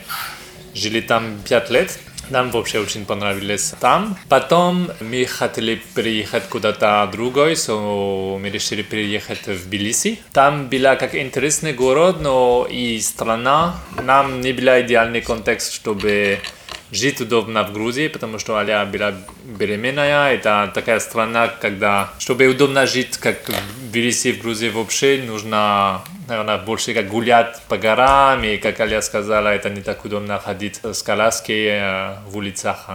Жили 0.74 1.00
там 1.00 1.38
пять 1.48 1.70
лет. 1.70 1.98
Нам 2.30 2.50
вообще 2.50 2.78
очень 2.78 3.04
понравилось 3.04 3.74
там. 3.80 4.16
Потом 4.28 4.90
мы 5.00 5.24
хотели 5.26 5.80
переехать 5.94 6.48
куда-то 6.48 7.08
другой, 7.12 7.52
so 7.54 8.38
мы 8.38 8.50
решили 8.50 8.82
переехать 8.82 9.46
в 9.46 9.66
Тбилиси. 9.66 10.18
Там 10.32 10.68
была 10.68 10.96
как 10.96 11.14
интересный 11.14 11.72
город, 11.72 12.20
но 12.20 12.66
и 12.70 13.00
страна. 13.00 13.76
Нам 14.02 14.40
не 14.40 14.52
был 14.52 14.64
идеальный 14.80 15.20
контекст, 15.20 15.72
чтобы 15.72 16.38
жить 16.94 17.20
удобно 17.20 17.64
в 17.64 17.72
Грузии, 17.72 18.08
потому 18.08 18.38
что 18.38 18.56
Аля 18.56 18.84
была 18.84 19.12
беременная. 19.44 20.32
Это 20.34 20.70
такая 20.74 21.00
страна, 21.00 21.48
когда, 21.48 22.10
чтобы 22.18 22.46
удобно 22.46 22.86
жить, 22.86 23.16
как 23.18 23.48
в 23.48 23.90
Тбилиси, 23.90 24.32
в 24.32 24.40
Грузии 24.40 24.68
вообще, 24.68 25.22
нужно, 25.26 26.02
наверное, 26.28 26.58
больше 26.58 26.94
как 26.94 27.08
гулять 27.08 27.60
по 27.68 27.76
горам. 27.76 28.44
И, 28.44 28.56
как 28.56 28.80
Аля 28.80 29.02
сказала, 29.02 29.48
это 29.48 29.70
не 29.70 29.82
так 29.82 30.04
удобно 30.04 30.38
ходить 30.38 30.80
с 30.82 31.02
коляской 31.02 31.80
в 32.26 32.36
улицах. 32.36 32.88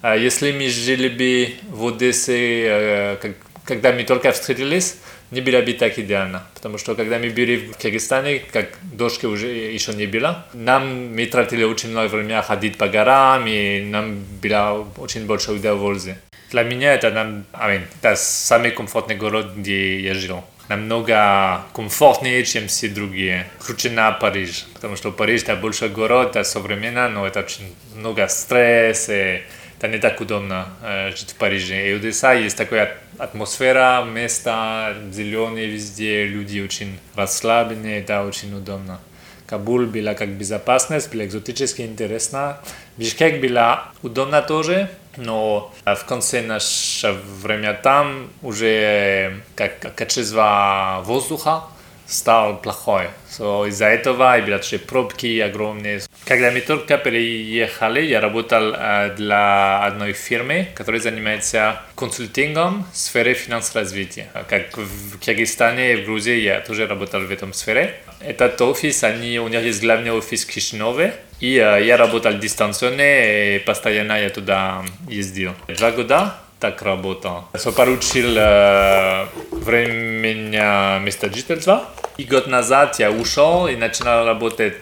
А 0.00 0.16
если 0.16 0.50
мы 0.50 0.68
жили 0.68 1.08
бы 1.08 1.54
в 1.68 1.86
Одессе, 1.88 3.18
когда 3.64 3.92
мы 3.92 4.02
только 4.04 4.32
встретились, 4.32 4.96
не 5.32 5.40
было 5.40 5.62
бы 5.62 5.72
так 5.72 5.98
идеально. 5.98 6.44
Потому 6.54 6.78
что 6.78 6.94
когда 6.94 7.18
мы 7.18 7.30
были 7.30 7.56
в 7.56 7.76
Кыргызстане, 7.78 8.42
как 8.52 8.78
дочки 8.82 9.26
уже 9.26 9.48
еще 9.48 9.94
не 9.94 10.06
было, 10.06 10.46
нам 10.52 11.14
мы 11.14 11.26
тратили 11.26 11.64
очень 11.64 11.90
много 11.90 12.08
времени 12.08 12.40
ходить 12.42 12.78
по 12.78 12.86
горам, 12.86 13.46
и 13.46 13.80
нам 13.80 14.22
было 14.42 14.86
очень 14.98 15.26
большое 15.26 15.58
удовольствие. 15.58 16.18
Для 16.50 16.64
меня 16.64 16.94
это, 16.94 17.10
нам, 17.10 17.44
I 17.54 17.78
mean, 17.78 17.82
это 18.02 18.14
самый 18.14 18.72
комфортный 18.72 19.16
город, 19.16 19.54
где 19.56 20.00
я 20.00 20.14
жил. 20.14 20.44
Намного 20.68 21.62
комфортнее, 21.74 22.44
чем 22.44 22.68
все 22.68 22.88
другие. 22.88 23.46
Круче 23.58 23.90
на 23.90 24.12
Париж. 24.12 24.66
Потому 24.74 24.96
что 24.96 25.12
Париж 25.12 25.42
это 25.42 25.56
большой 25.56 25.88
город, 25.88 26.36
это 26.36 26.44
современно, 26.44 27.08
но 27.08 27.26
это 27.26 27.40
очень 27.40 27.74
много 27.96 28.28
стресса, 28.28 29.40
это 29.82 29.88
не 29.90 29.98
так 29.98 30.20
удобно 30.20 30.68
э, 30.80 31.10
жить 31.10 31.30
в 31.30 31.34
Париже. 31.34 31.88
И 31.88 31.96
Одесса 31.96 32.34
есть 32.34 32.56
такая 32.56 32.98
атмосфера, 33.18 34.04
место 34.04 34.94
зеленые 35.10 35.66
везде, 35.66 36.24
люди 36.24 36.60
очень 36.60 37.00
расслабленные, 37.16 38.00
это 38.00 38.22
очень 38.22 38.56
удобно. 38.56 39.00
Кабул 39.44 39.86
была 39.86 40.14
как 40.14 40.28
безопасность, 40.28 41.12
была 41.12 41.24
экзотически 41.24 41.82
интересно. 41.82 42.58
Бишкек 42.96 43.40
была 43.40 43.90
удобно 44.02 44.40
тоже, 44.40 44.88
но 45.16 45.74
в 45.84 46.04
конце 46.04 46.42
нашего 46.42 47.18
времени 47.42 47.76
там 47.82 48.30
уже 48.40 49.42
как 49.56 49.96
качество 49.96 51.02
воздуха 51.04 51.64
стал 52.12 52.60
плохой. 52.60 53.08
So, 53.30 53.66
из-за 53.68 53.86
этого 53.86 54.38
и 54.38 54.42
были 54.42 54.76
пробки 54.76 55.40
огромные. 55.40 56.00
Когда 56.26 56.50
мы 56.50 56.60
только 56.60 56.98
переехали, 56.98 58.02
я 58.02 58.20
работал 58.20 58.74
э, 58.74 59.14
для 59.16 59.84
одной 59.84 60.12
фирмы, 60.12 60.68
которая 60.74 61.00
занимается 61.00 61.80
консультингом 61.96 62.84
в 62.92 62.96
сфере 62.96 63.34
финансового 63.34 63.80
развития. 63.80 64.28
Как 64.48 64.76
в 64.76 65.18
Кыргызстане 65.24 65.94
и 65.94 65.96
в 65.96 66.04
Грузии 66.04 66.40
я 66.40 66.60
тоже 66.60 66.86
работал 66.86 67.22
в 67.22 67.30
этом 67.30 67.54
сфере. 67.54 67.94
Этот 68.20 68.60
офис, 68.60 69.02
они, 69.02 69.38
у 69.40 69.48
них 69.48 69.62
есть 69.62 69.82
главный 69.82 70.12
офис 70.12 70.44
в 70.44 70.50
Кишиневе, 70.52 71.14
и 71.40 71.56
э, 71.56 71.84
я 71.84 71.96
работал 71.96 72.34
дистанционно, 72.34 73.56
и 73.56 73.58
постоянно 73.60 74.20
я 74.20 74.28
туда 74.28 74.84
ездил. 75.08 75.52
Два 75.68 75.90
года 75.90 76.34
так 76.61 76.81
работал. 76.81 77.45
Я 77.53 77.71
получил 77.71 78.35
э, 78.35 79.25
временно 79.51 80.99
место 81.03 81.31
жительства. 81.33 81.83
И 82.17 82.23
год 82.23 82.47
назад 82.47 82.95
я 82.99 83.11
ушел 83.11 83.67
и 83.67 83.75
начал 83.75 84.25
работать 84.25 84.73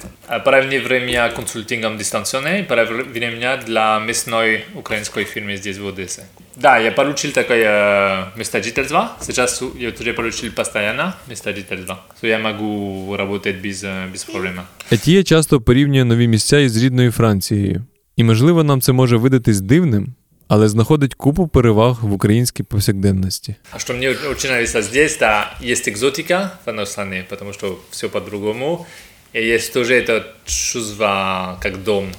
параллельное 0.45 0.79
время 0.79 1.29
консультингом 1.29 1.97
дистанционно, 1.97 2.63
параллельно 2.63 3.57
для 3.57 3.99
местной 3.99 4.63
украинской 4.73 5.25
фирмы 5.25 5.57
здесь 5.57 5.77
в 5.77 5.87
Одессе. 5.87 6.23
Да, 6.55 6.77
я 6.77 6.91
получил 6.91 7.31
такое 7.31 8.31
место 8.37 8.63
жительства. 8.63 9.11
Сейчас 9.19 9.61
я 9.77 9.91
тоже 9.91 10.13
получил 10.13 10.53
постоянно 10.53 11.13
место 11.27 11.53
жительства. 11.53 11.99
So 12.21 12.27
я 12.27 12.39
могу 12.39 13.17
работать 13.17 13.57
без, 13.61 13.83
без 14.11 14.23
проблем. 14.23 14.61
Етіє 14.91 15.23
часто 15.23 15.61
порівнює 15.61 16.05
нові 16.05 16.27
місця 16.27 16.59
із 16.59 16.83
рідною 16.83 17.11
Францією. 17.11 17.85
І, 18.15 18.23
можливо, 18.23 18.63
нам 18.63 18.81
це 18.81 18.91
може 18.91 19.17
видатись 19.17 19.61
дивним, 19.61 20.15
але 20.49 20.67
знаходить 20.67 21.13
купу 21.13 21.47
переваг 21.47 21.97
в 22.01 22.13
українській 22.13 22.63
повсякденності. 22.63 23.55
А 23.71 23.79
что 23.79 23.93
мне 23.93 24.09
очень 24.09 24.49
нравится 24.49 24.81
здесь, 24.81 25.17
да, 25.17 25.53
есть 25.63 25.87
экзотика 25.87 26.49
в 26.65 26.69
одной 26.69 26.85
стране, 26.85 27.25
потому 27.29 27.53
что 27.53 27.77
все 27.91 28.09
по-другому. 28.09 28.85
И 29.33 29.41
есть 29.41 29.73
тоже 29.73 29.95
это 29.95 30.23
чувство 30.45 31.57
как 31.61 31.83
дом, 31.83 32.11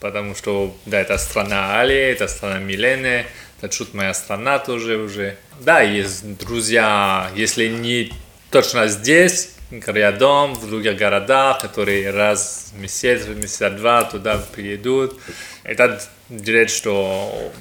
потому 0.00 0.34
что, 0.34 0.70
да, 0.86 1.00
это 1.00 1.18
страна 1.18 1.80
Али, 1.80 2.14
это 2.14 2.28
страна 2.28 2.58
Милены, 2.60 3.26
это 3.60 3.68
чуть 3.68 3.94
моя 3.94 4.14
страна 4.14 4.58
тоже 4.58 4.96
уже. 4.96 5.36
Да, 5.60 5.82
есть 5.82 6.38
друзья, 6.38 7.30
если 7.36 7.68
не 7.68 8.12
точно 8.50 8.88
здесь, 8.88 9.50
рядом, 9.86 10.54
в 10.54 10.66
других 10.68 10.96
городах, 10.96 11.60
которые 11.60 12.10
раз 12.10 12.72
в 12.74 12.80
месяц, 12.80 13.26
в 13.26 13.36
месяца 13.36 13.70
два 13.70 14.04
туда 14.04 14.38
приедут. 14.54 15.18
Это 15.64 16.00
делает, 16.29 16.69
что 16.69 17.51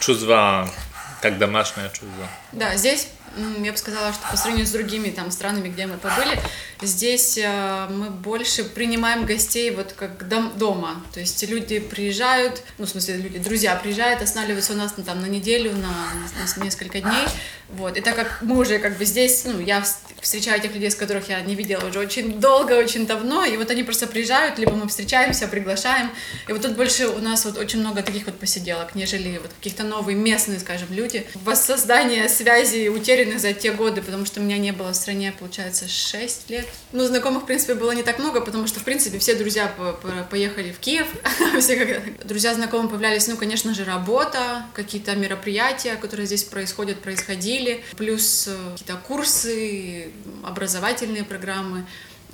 чувство, 0.00 0.70
как 1.20 1.38
домашнее 1.38 1.88
чувство. 1.88 2.28
Да, 2.52 2.76
здесь 2.76 3.08
я 3.62 3.72
бы 3.72 3.78
сказала, 3.78 4.12
что 4.12 4.28
по 4.30 4.36
сравнению 4.36 4.66
с 4.66 4.70
другими 4.70 5.10
там 5.10 5.30
странами, 5.30 5.68
где 5.68 5.86
мы 5.86 5.96
побыли, 5.96 6.38
здесь 6.82 7.36
э, 7.36 7.88
мы 7.90 8.10
больше 8.10 8.64
принимаем 8.64 9.26
гостей 9.26 9.70
вот 9.72 9.92
как 9.92 10.28
дом, 10.28 10.52
дома. 10.56 11.02
То 11.12 11.20
есть 11.20 11.42
люди 11.48 11.80
приезжают, 11.80 12.62
ну, 12.78 12.86
в 12.86 12.88
смысле, 12.88 13.16
люди, 13.16 13.38
друзья 13.38 13.74
приезжают, 13.74 14.22
останавливаются 14.22 14.74
у 14.74 14.76
нас 14.76 14.94
ну, 14.96 15.02
там 15.02 15.20
на 15.20 15.26
неделю, 15.26 15.72
на, 15.72 15.88
на 15.88 16.64
несколько 16.64 17.00
дней. 17.00 17.26
Вот. 17.70 17.96
И 17.96 18.00
так 18.00 18.14
как 18.14 18.38
мы 18.42 18.56
уже 18.58 18.78
как 18.78 18.98
бы 18.98 19.04
здесь, 19.04 19.44
ну, 19.44 19.58
я 19.58 19.84
встречаю 20.24 20.60
тех 20.60 20.72
людей, 20.74 20.90
с 20.90 20.94
которых 20.94 21.28
я 21.28 21.40
не 21.42 21.54
видела 21.54 21.86
уже 21.86 21.98
очень 22.00 22.40
долго, 22.40 22.72
очень 22.72 23.06
давно, 23.06 23.44
и 23.44 23.56
вот 23.56 23.70
они 23.70 23.82
просто 23.84 24.06
приезжают, 24.06 24.58
либо 24.58 24.72
мы 24.72 24.88
встречаемся, 24.88 25.46
приглашаем. 25.48 26.10
И 26.48 26.52
вот 26.52 26.62
тут 26.62 26.76
больше 26.76 27.08
у 27.08 27.18
нас 27.18 27.44
вот 27.44 27.58
очень 27.58 27.80
много 27.80 28.02
таких 28.02 28.26
вот 28.26 28.38
посиделок, 28.38 28.94
нежели 28.94 29.38
вот 29.38 29.50
каких-то 29.58 29.84
новые 29.84 30.16
местные, 30.16 30.58
скажем, 30.58 30.88
люди. 30.90 31.26
Воссоздание 31.34 32.28
связей 32.28 32.88
утерянных 32.88 33.40
за 33.40 33.52
те 33.52 33.70
годы, 33.72 34.02
потому 34.02 34.26
что 34.26 34.40
меня 34.40 34.58
не 34.58 34.72
было 34.72 34.90
в 34.92 34.96
стране, 34.96 35.32
получается, 35.38 35.88
6 35.88 36.50
лет. 36.50 36.66
Ну, 36.92 37.04
знакомых, 37.06 37.42
в 37.44 37.46
принципе, 37.46 37.74
было 37.74 37.92
не 37.92 38.02
так 38.02 38.18
много, 38.18 38.40
потому 38.40 38.66
что, 38.66 38.80
в 38.80 38.84
принципе, 38.84 39.18
все 39.18 39.34
друзья 39.34 39.68
по- 39.76 39.92
по- 39.92 40.24
поехали 40.30 40.72
в 40.72 40.78
Киев. 40.78 41.06
Все 41.60 42.02
Друзья 42.24 42.54
знакомые 42.54 42.88
появлялись, 42.88 43.26
ну, 43.28 43.36
конечно 43.36 43.74
же, 43.74 43.84
работа, 43.84 44.64
какие-то 44.74 45.14
мероприятия, 45.14 45.96
которые 45.96 46.26
здесь 46.26 46.44
происходят, 46.44 47.00
происходили, 47.00 47.84
плюс 47.96 48.48
э, 48.48 48.56
какие-то 48.72 48.96
курсы, 49.06 50.10
образовательные 50.42 51.24
программы. 51.24 51.84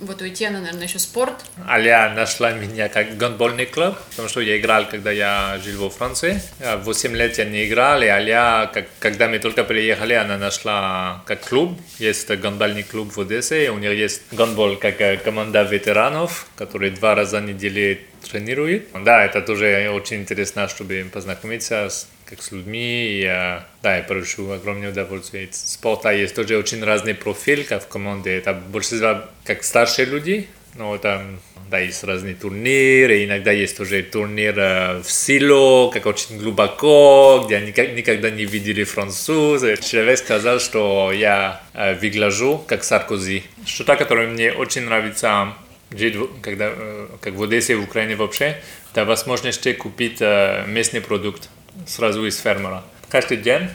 Вот 0.00 0.22
у 0.22 0.26
Этьена, 0.26 0.60
наверное, 0.60 0.84
еще 0.84 0.98
спорт. 0.98 1.34
Аля 1.68 2.10
нашла 2.16 2.52
меня 2.52 2.88
как 2.88 3.18
гандбольный 3.18 3.66
клуб, 3.66 3.96
потому 4.10 4.28
что 4.28 4.40
я 4.40 4.58
играл, 4.58 4.86
когда 4.86 5.10
я 5.10 5.60
жил 5.62 5.82
во 5.82 5.90
Франции. 5.90 6.40
В 6.58 6.84
8 6.84 7.14
лет 7.16 7.36
я 7.36 7.44
не 7.44 7.66
играл, 7.66 8.00
и 8.00 8.06
Аля, 8.06 8.70
как, 8.72 8.86
когда 8.98 9.28
мы 9.28 9.38
только 9.38 9.62
приехали, 9.62 10.14
она 10.14 10.38
нашла 10.38 11.22
как 11.26 11.46
клуб. 11.46 11.78
Есть 11.98 12.30
гандбольный 12.30 12.82
клуб 12.82 13.14
в 13.14 13.20
Одессе, 13.20 13.66
и 13.66 13.68
у 13.68 13.76
нее 13.76 13.98
есть 13.98 14.22
гандбол 14.32 14.76
как 14.76 15.02
э, 15.02 15.18
команда 15.18 15.64
ветеранов, 15.64 16.46
которые 16.56 16.92
два 16.92 17.14
раза 17.14 17.40
в 17.40 17.44
неделю 17.44 17.98
тренируют. 18.22 18.88
Да, 19.04 19.24
это 19.24 19.42
тоже 19.42 19.90
очень 19.92 20.22
интересно, 20.22 20.68
чтобы 20.68 21.10
познакомиться 21.12 21.90
с 21.90 22.08
как 22.30 22.42
с 22.42 22.52
людьми, 22.52 23.24
э, 23.26 23.60
да, 23.82 23.96
я 23.96 24.02
получу 24.04 24.50
огромное 24.52 24.90
удовольствие. 24.90 25.46
От 25.46 25.54
Спорта 25.56 26.10
есть 26.10 26.36
тоже 26.36 26.56
очень 26.56 26.82
разный 26.84 27.14
профиль, 27.14 27.64
как 27.64 27.82
в 27.82 27.88
команде. 27.88 28.30
Это 28.36 28.54
больше 28.54 29.24
как 29.44 29.64
старшие 29.64 30.06
люди, 30.06 30.46
но 30.76 30.96
там, 30.96 31.40
да, 31.68 31.80
есть 31.80 32.04
разные 32.04 32.36
турниры, 32.36 33.24
иногда 33.24 33.50
есть 33.50 33.76
тоже 33.76 34.04
турнир 34.04 34.54
в 35.02 35.10
силу, 35.10 35.90
как 35.92 36.06
очень 36.06 36.38
глубоко, 36.38 37.42
где 37.44 37.56
они 37.56 37.72
никогда 37.72 38.30
не 38.30 38.44
видели 38.44 38.84
французы. 38.84 39.76
Человек 39.82 40.18
сказал, 40.18 40.60
что 40.60 41.10
я 41.12 41.60
выгляжу 42.00 42.62
как 42.68 42.84
Саркози. 42.84 43.42
Что-то, 43.66 43.96
которое 43.96 44.28
мне 44.28 44.52
очень 44.52 44.82
нравится 44.82 45.54
жить, 45.90 46.16
когда, 46.42 46.72
как 47.20 47.34
в 47.34 47.42
Одессе, 47.42 47.74
в 47.74 47.82
Украине 47.82 48.14
вообще, 48.14 48.56
это 48.92 49.04
возможность 49.04 49.76
купить 49.78 50.20
местный 50.20 51.00
продукт 51.00 51.48
сразу 51.86 52.24
из 52.26 52.38
фермера. 52.38 52.82
Каждый 53.08 53.38
день 53.38 53.68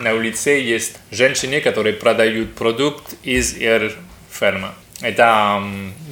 на 0.00 0.14
улице 0.14 0.50
есть 0.50 0.98
женщины, 1.10 1.60
которые 1.60 1.94
продают 1.94 2.54
продукт 2.54 3.14
из 3.22 3.54
их 3.54 3.92
фермы. 4.30 4.68
Это, 5.00 5.62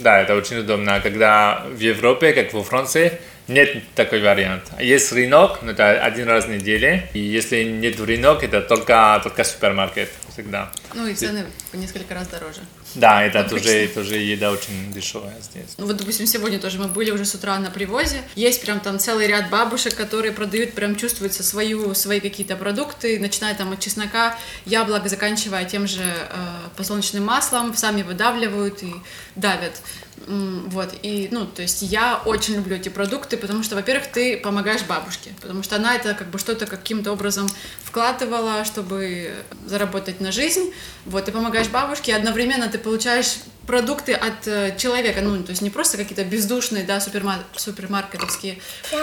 да, 0.03 0.21
это 0.21 0.35
очень 0.35 0.59
удобно, 0.59 1.01
когда 1.01 1.64
в 1.69 1.79
Европе, 1.79 2.33
как 2.33 2.53
во 2.53 2.64
Франции, 2.64 3.21
нет 3.47 3.83
такой 3.95 4.21
вариант. 4.21 4.64
Есть 4.81 5.12
рынок, 5.12 5.61
но 5.62 5.73
это 5.73 6.03
один 6.03 6.29
раз 6.29 6.47
в 6.47 6.51
неделю, 6.51 7.03
и 7.12 7.19
если 7.19 7.64
нет 7.64 8.01
рынок, 8.01 8.43
это 8.43 8.61
только, 8.61 9.21
только 9.23 9.45
супермаркет 9.45 10.11
всегда. 10.33 10.71
Ну 10.95 11.07
и 11.07 11.14
цены 11.14 11.47
в 11.73 11.77
несколько 11.77 12.14
раз 12.14 12.29
дороже. 12.29 12.61
Да, 12.94 13.24
это 13.24 13.40
Обычно. 13.40 13.59
тоже, 13.59 13.88
тоже 13.94 14.16
еда 14.16 14.50
очень 14.50 14.92
дешевая 14.92 15.37
здесь. 15.40 15.74
Ну 15.79 15.87
вот, 15.87 15.96
допустим, 15.96 16.26
сегодня 16.26 16.59
тоже 16.59 16.79
мы 16.79 16.88
были 16.88 17.11
уже 17.11 17.24
с 17.24 17.35
утра 17.35 17.59
на 17.59 17.70
привозе. 17.70 18.22
Есть 18.35 18.62
прям 18.62 18.81
там 18.81 18.98
целый 18.98 19.26
ряд 19.26 19.50
бабушек, 19.50 19.94
которые 19.94 20.33
продают, 20.33 20.72
прям 20.72 20.96
чувствуется 20.96 21.42
свою, 21.42 21.94
свои 21.94 22.20
какие-то 22.20 22.57
продукты, 22.57 23.18
начиная 23.20 23.55
там 23.55 23.72
от 23.72 23.81
чеснока, 23.81 24.38
яблок, 24.64 25.09
заканчивая 25.09 25.64
тем 25.64 25.87
же 25.87 26.03
э, 26.03 26.35
подсолнечным 26.76 27.24
маслом, 27.24 27.76
сами 27.76 28.03
выдавливают 28.03 28.83
и 28.83 28.94
давят. 29.37 29.81
Вот, 30.26 30.94
и, 31.02 31.28
ну, 31.33 31.46
то 31.46 31.62
есть 31.62 31.83
я 31.83 32.20
очень 32.24 32.54
люблю 32.54 32.76
эти 32.76 32.88
продукты, 32.88 33.37
потому 33.37 33.62
что, 33.62 33.74
во-первых, 33.74 34.06
ты 34.09 34.37
помогаешь 34.37 34.83
бабушке, 34.83 35.33
потому 35.40 35.62
что 35.62 35.76
она 35.76 35.96
это 35.96 36.14
как 36.14 36.28
бы 36.28 36.38
что-то 36.38 36.66
каким-то 36.66 37.12
образом 37.12 37.48
вкладывала, 37.83 38.64
чтобы 38.64 39.35
заработать 39.66 40.20
на 40.20 40.30
жизнь, 40.30 40.72
вот, 41.06 41.24
ты 41.24 41.33
помогаешь 41.33 41.68
бабушке, 41.68 42.12
и 42.12 42.14
одновременно 42.14 42.68
ты 42.68 42.78
получаешь 42.78 43.37
продукты 43.70 44.14
от 44.14 44.48
э, 44.48 44.76
человека, 44.76 45.20
ну, 45.20 45.40
то 45.44 45.50
есть 45.50 45.62
не 45.62 45.70
просто 45.70 45.96
какие-то 45.96 46.24
бездушные, 46.24 46.83
да, 46.83 46.98
супермар- 46.98 47.44
супермаркетовские. 47.54 48.59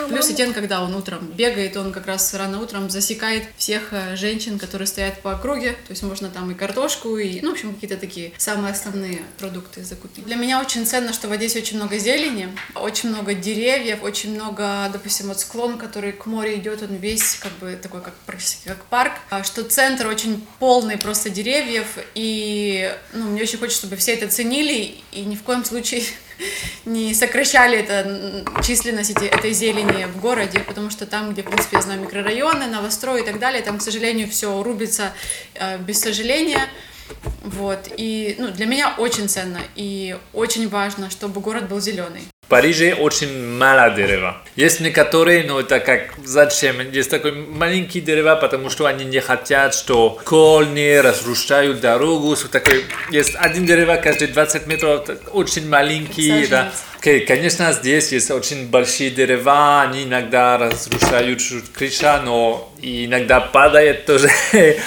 Плюс 0.10 0.30
Этьен, 0.30 0.51
когда 0.51 0.84
он 0.84 0.93
утром 0.93 1.25
бегает, 1.25 1.77
он 1.77 1.93
как 1.93 2.06
раз 2.06 2.34
рано 2.34 2.62
утром 2.62 2.89
засекает 2.89 3.43
всех 3.56 3.93
э, 3.93 4.17
женщин, 4.17 4.60
которые 4.60 4.86
стоят 4.86 5.21
по 5.21 5.32
округе, 5.32 5.71
то 5.71 5.91
есть 5.91 6.03
можно 6.03 6.27
там 6.27 6.51
и 6.51 6.53
картошку, 6.53 7.17
и, 7.17 7.39
ну, 7.39 7.51
в 7.51 7.53
общем, 7.53 7.73
какие-то 7.75 7.95
такие 7.95 8.34
самые 8.38 8.73
основные 8.73 9.21
продукты 9.39 9.86
закупить. 9.86 10.25
Для 10.25 10.36
меня 10.36 10.60
очень 10.60 10.86
ценно, 10.86 11.13
что 11.13 11.30
в 11.30 11.32
Одессе 11.32 11.60
очень 11.60 11.77
много 11.77 11.97
зелени, 11.97 12.49
очень 12.75 13.08
много 13.08 13.36
деревьев, 13.36 13.99
очень 14.03 14.36
много, 14.36 14.89
допустим, 14.91 15.27
вот 15.27 15.39
склон, 15.39 15.77
который 15.77 16.12
к 16.12 16.25
морю 16.25 16.56
идет, 16.56 16.82
он 16.82 16.97
весь 16.97 17.36
как 17.36 17.53
бы 17.60 17.80
такой, 17.82 18.01
как 18.01 18.15
практически 18.25 18.67
как 18.67 18.84
парк, 18.88 19.13
а 19.30 19.45
что 19.45 19.63
центр 19.63 20.08
очень 20.08 20.45
полный 20.60 20.97
просто 20.97 21.30
деревьев, 21.30 21.88
и, 22.15 22.93
ну, 23.13 23.30
мне 23.30 23.43
очень 23.43 23.60
хочется, 23.60 23.84
чтобы 23.86 23.95
все 23.95 24.12
это 24.12 24.27
ценили, 24.27 24.57
и 24.62 25.22
ни 25.22 25.36
в 25.36 25.43
коем 25.43 25.63
случае 25.65 26.04
не 26.86 27.13
сокращали 27.13 27.78
это, 27.80 28.43
численность 28.63 29.12
эти- 29.12 29.26
этой 29.26 29.54
зелени 29.54 30.06
в 30.06 30.20
городе, 30.20 30.60
потому 30.60 30.89
что 30.89 31.06
там, 31.06 31.34
где, 31.34 31.41
в 31.43 31.46
принципе, 31.46 31.78
я 31.78 31.82
знаю 31.82 32.02
микрорайоны, 32.02 32.67
новострой 32.67 33.22
и 33.22 33.26
так 33.26 33.39
далее, 33.39 33.62
там, 33.62 33.78
к 33.78 33.82
сожалению, 33.82 34.30
все 34.30 34.62
рубится 34.63 35.13
э, 35.56 35.78
без 35.80 36.00
сожаления. 36.00 36.67
Вот. 37.43 37.89
И 37.98 38.36
ну, 38.38 38.50
для 38.50 38.65
меня 38.65 38.93
очень 38.98 39.30
ценно 39.30 39.60
и 39.76 40.17
очень 40.34 40.70
важно, 40.70 41.10
чтобы 41.10 41.41
город 41.41 41.67
был 41.67 41.80
зеленый. 41.80 42.22
В 42.46 42.50
Париже 42.50 42.93
очень 42.93 43.58
мало 43.58 43.89
дерева. 43.89 44.41
Есть 44.56 44.80
некоторые, 44.80 45.43
но 45.43 45.60
это 45.60 45.82
как 45.82 46.13
зачем? 46.24 46.80
Есть 46.91 47.10
такой 47.10 47.34
маленькие 47.34 48.02
дерева, 48.02 48.38
потому 48.38 48.70
что 48.70 48.86
они 48.86 49.04
не 49.04 49.20
хотят, 49.20 49.74
что 49.74 50.17
колни 50.24 50.96
разрушают 50.96 51.82
дорогу. 51.82 52.34
So, 52.34 52.48
такой, 52.48 52.86
есть 53.12 53.36
один 53.36 53.65
дерево 53.65 53.98
каждые 53.98 54.30
20 54.30 54.65
метров, 54.67 55.10
очень 55.34 55.67
маленький. 55.67 56.48
Да. 56.48 56.72
Окей, 56.98 57.26
Конечно, 57.26 57.74
здесь 57.74 58.13
есть 58.13 58.32
очень 58.32 58.67
большие 58.70 59.10
дерева, 59.10 59.82
они 59.82 60.06
иногда 60.06 60.58
разрушают 60.58 61.41
крыша, 61.74 62.22
но 62.24 62.74
иногда 62.82 63.41
падает 63.41 64.06
тоже. 64.06 64.30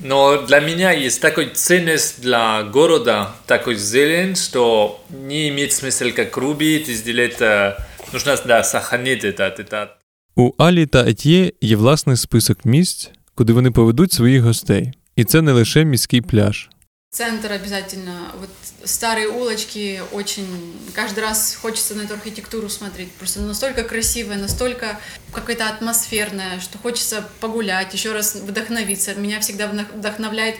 Но 0.00 0.46
для 0.46 0.60
меня 0.60 0.92
есть 0.92 1.20
такой 1.20 1.46
ценность 1.46 2.22
для 2.22 2.62
города, 2.62 3.32
такой 3.46 3.74
зелень, 3.74 4.36
что 4.36 5.00
не 5.10 5.48
имеет 5.48 5.72
смысла 5.72 6.10
как 6.10 6.36
рубить 6.36 6.88
и 6.88 6.94
сделать, 6.94 7.40
э, 7.40 7.76
нужно 8.12 8.36
да, 8.46 8.62
сохранить 8.62 9.24
этот, 9.24 9.58
этот. 9.58 9.88
У 10.36 10.52
Алі 10.58 10.86
та 10.86 11.08
Етьє 11.08 11.52
є 11.60 11.76
власний 11.76 12.16
список 12.16 12.64
місць, 12.64 13.10
куди 13.34 13.52
вони 13.52 13.70
поведуть 13.70 14.12
своїх 14.12 14.42
гостей. 14.42 14.92
І 15.16 15.24
це 15.24 15.42
не 15.42 15.52
лише 15.52 15.84
міський 15.84 16.20
пляж. 16.20 16.68
Центр 17.13 17.51
обязательно. 17.51 18.31
Вот 18.39 18.49
старые 18.85 19.27
улочки 19.27 20.01
очень... 20.13 20.75
Каждый 20.95 21.19
раз 21.19 21.53
хочется 21.53 21.93
на 21.93 22.01
эту 22.01 22.15
архитектуру 22.15 22.69
смотреть. 22.69 23.11
Просто 23.11 23.39
настолько 23.41 23.83
красивая, 23.83 24.37
настолько 24.37 24.99
какая-то 25.31 25.69
атмосферная, 25.69 26.59
что 26.59 26.79
хочется 26.79 27.29
погулять, 27.39 27.93
еще 27.93 28.13
раз 28.13 28.33
вдохновиться. 28.33 29.13
Меня 29.13 29.41
всегда 29.41 29.67
вдохновляет 29.67 30.55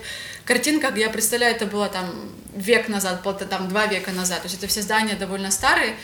картинка, 0.46 0.94
я 0.96 1.10
представляю, 1.10 1.56
это 1.56 1.66
было 1.66 1.90
там 1.90 2.30
век 2.56 2.88
назад, 2.88 3.24
там 3.50 3.68
два 3.68 3.88
века 3.88 4.12
назад. 4.12 4.44
То 4.44 4.46
есть 4.48 4.60
это 4.60 4.68
все 4.68 4.84
здания 4.84 5.16
довольно 5.16 5.50
старые. 5.50 5.96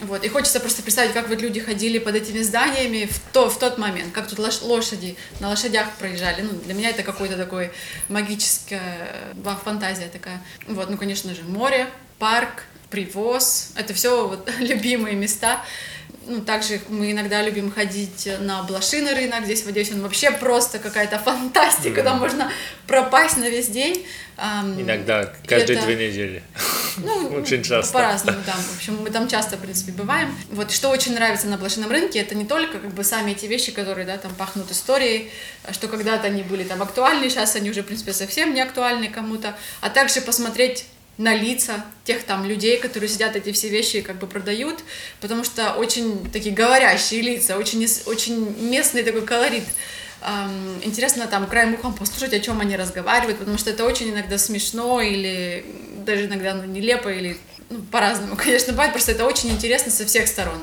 Вот. 0.00 0.24
И 0.24 0.28
хочется 0.28 0.60
просто 0.60 0.82
представить, 0.82 1.12
как 1.12 1.28
вот 1.28 1.40
люди 1.40 1.60
ходили 1.60 1.98
под 1.98 2.14
этими 2.14 2.40
зданиями 2.40 3.06
в, 3.06 3.18
то, 3.32 3.50
в 3.50 3.58
тот 3.58 3.76
момент, 3.78 4.12
как 4.12 4.28
тут 4.28 4.38
лошади 4.38 5.16
на 5.40 5.48
лошадях 5.48 5.92
проезжали. 5.98 6.42
Ну, 6.42 6.52
для 6.64 6.74
меня 6.74 6.90
это 6.90 7.02
какой-то 7.02 7.36
такой 7.36 7.70
магическая 8.08 9.34
фантазия 9.62 10.08
такая. 10.08 10.42
Вот, 10.66 10.88
ну, 10.88 10.96
конечно 10.96 11.34
же, 11.34 11.42
море, 11.42 11.86
парк, 12.18 12.64
привоз. 12.90 13.72
Это 13.76 13.92
все 13.92 14.26
вот 14.26 14.50
любимые 14.58 15.16
места. 15.16 15.64
Ну, 16.30 16.42
также 16.42 16.80
мы 16.88 17.10
иногда 17.10 17.42
любим 17.42 17.72
ходить 17.72 18.28
на 18.38 18.62
блошиный 18.62 19.14
рынок. 19.14 19.44
Здесь 19.44 19.64
в 19.64 19.66
Одессе 19.66 19.94
он 19.94 20.02
вообще 20.02 20.30
просто 20.30 20.78
какая-то 20.78 21.18
фантастика. 21.18 22.00
Mm-hmm. 22.00 22.04
Там 22.04 22.18
можно 22.20 22.52
пропасть 22.86 23.36
на 23.36 23.48
весь 23.48 23.66
день. 23.66 24.06
Иногда, 24.38 25.32
каждые 25.44 25.76
это... 25.76 25.86
две 25.86 26.08
недели. 26.08 26.42
Ну, 26.98 27.28
очень 27.42 27.64
часто. 27.64 27.92
По-разному, 27.92 28.38
да. 28.46 28.52
В 28.52 28.76
общем, 28.76 28.98
мы 29.02 29.10
там 29.10 29.26
часто, 29.26 29.56
в 29.56 29.60
принципе, 29.60 29.90
бываем. 29.90 30.32
Вот, 30.52 30.70
что 30.70 30.90
очень 30.90 31.14
нравится 31.14 31.48
на 31.48 31.58
блошином 31.58 31.90
рынке, 31.90 32.20
это 32.20 32.36
не 32.36 32.44
только 32.44 32.78
как 32.78 32.94
бы 32.94 33.02
сами 33.02 33.32
эти 33.32 33.46
вещи, 33.46 33.72
которые, 33.72 34.06
да, 34.06 34.16
там 34.16 34.32
пахнут 34.36 34.70
историей, 34.70 35.32
что 35.72 35.88
когда-то 35.88 36.28
они 36.28 36.44
были 36.44 36.62
там 36.62 36.80
актуальны, 36.80 37.28
сейчас 37.28 37.56
они 37.56 37.70
уже, 37.70 37.82
в 37.82 37.86
принципе, 37.86 38.12
совсем 38.12 38.54
не 38.54 38.60
актуальны 38.60 39.08
кому-то, 39.08 39.56
а 39.80 39.90
также 39.90 40.20
посмотреть 40.20 40.86
на 41.20 41.34
лица 41.34 41.84
тех 42.04 42.22
там 42.22 42.46
людей, 42.46 42.78
которые 42.78 43.10
сидят 43.10 43.36
эти 43.36 43.52
все 43.52 43.68
вещи 43.68 44.00
как 44.00 44.16
бы 44.16 44.26
продают, 44.26 44.78
потому 45.20 45.44
что 45.44 45.74
очень 45.74 46.30
такие 46.32 46.54
говорящие 46.54 47.20
лица, 47.20 47.58
очень, 47.58 47.86
очень 48.06 48.56
местный 48.70 49.02
такой 49.02 49.26
колорит. 49.26 49.64
Эм, 50.22 50.80
интересно 50.82 51.26
там 51.26 51.46
краем 51.46 51.74
ухом 51.74 51.92
послушать, 51.92 52.32
о 52.32 52.40
чем 52.40 52.62
они 52.62 52.74
разговаривают, 52.74 53.38
потому 53.38 53.58
что 53.58 53.68
это 53.68 53.84
очень 53.84 54.10
иногда 54.10 54.38
смешно 54.38 55.02
или 55.02 55.66
даже 56.06 56.24
иногда 56.24 56.54
ну, 56.54 56.64
нелепо 56.64 57.10
или 57.10 57.36
ну, 57.68 57.82
по-разному, 57.90 58.34
конечно, 58.42 58.72
бывает, 58.72 58.92
просто 58.92 59.12
это 59.12 59.26
очень 59.26 59.50
интересно 59.50 59.92
со 59.92 60.06
всех 60.06 60.26
сторон. 60.26 60.58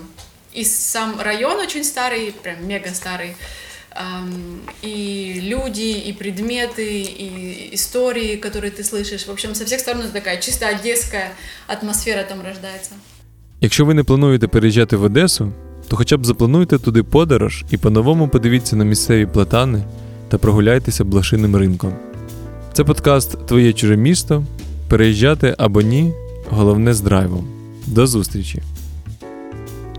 И 0.54 0.66
сам 0.66 1.22
район 1.22 1.60
очень 1.60 1.84
старый, 1.84 2.32
прям 2.32 2.68
мега 2.68 2.92
старый, 2.96 3.36
и 4.83 5.41
люди, 5.43 6.09
и 6.09 6.13
предметы, 6.13 7.03
и 7.03 7.71
истории, 7.75 8.37
которые 8.37 8.71
ты 8.71 8.85
слышишь. 8.85 9.27
В 9.27 9.31
общем, 9.31 9.55
со 9.55 9.65
всех 9.65 9.81
сторон 9.81 10.03
это 10.03 10.13
такая 10.13 10.41
чисто 10.41 10.69
одесская 10.69 11.33
атмосфера 11.69 12.23
там 12.23 12.39
рождается. 12.41 12.93
Якщо 13.61 13.85
ви 13.85 13.95
не 13.95 14.05
плануєте 14.05 14.49
переїжджати 14.49 14.97
в 14.97 15.03
Одесу, 15.03 15.53
то 15.89 15.97
хоча 15.97 16.17
б 16.17 16.27
заплануйте 16.27 16.79
туди 16.79 17.03
подорож 17.03 17.65
і 17.71 17.77
по-новому 17.77 18.29
подивіться 18.29 18.77
на 18.77 18.85
місцеві 18.85 19.27
платани 19.27 19.83
та 20.29 20.39
прогуляйтеся 20.39 21.05
блошиним 21.05 21.57
ринком. 21.57 21.95
Це 22.73 22.85
подкаст 22.85 23.47
Твоє 23.47 23.73
чуже 23.73 23.97
місто. 23.97 24.45
Переїжджати 24.89 25.55
або 25.59 25.83
ні, 25.83 26.13
головне 26.49 26.95
з 26.95 27.01
драйвом. 27.01 27.49
До 27.87 28.07
зустрічі! 28.07 28.63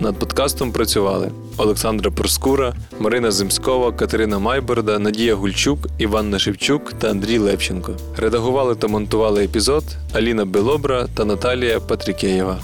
Над 0.00 0.18
подкастом 0.18 0.72
працювали 0.72 1.30
Олександра 1.56 2.10
Проскура, 2.10 2.74
Марина 2.98 3.30
Зимськова, 3.30 3.92
Катерина 3.92 4.38
Майборда, 4.38 4.98
Надія 4.98 5.34
Гульчук, 5.34 5.78
Іванна 5.98 6.38
Шевчук 6.38 6.92
та 6.92 7.10
Андрій 7.10 7.38
Левченко. 7.38 7.92
Редагували 8.16 8.74
та 8.74 8.88
монтували 8.88 9.44
епізод 9.44 9.84
Аліна 10.12 10.44
Белобра 10.44 11.06
та 11.14 11.24
Наталія 11.24 11.80
Патрікеєва. 11.80 12.58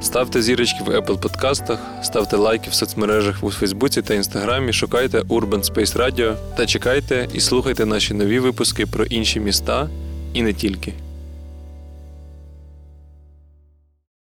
Ставте 0.00 0.42
зірочки 0.42 0.84
в 0.86 0.88
Apple 0.88 1.20
подкастах, 1.20 1.78
ставте 2.02 2.36
лайки 2.36 2.70
в 2.70 2.74
соцмережах 2.74 3.44
у 3.44 3.50
Фейсбуці 3.50 4.02
та 4.02 4.14
Інстаграмі, 4.14 4.72
шукайте 4.72 5.20
Urban 5.20 5.72
Space 5.72 5.96
Radio 5.96 6.34
та 6.56 6.66
чекайте 6.66 7.28
і 7.34 7.40
слухайте 7.40 7.86
наші 7.86 8.14
нові 8.14 8.38
випуски 8.38 8.86
про 8.86 9.04
інші 9.04 9.40
міста 9.40 9.88
і 10.32 10.42
не 10.42 10.52
тільки. 10.52 10.92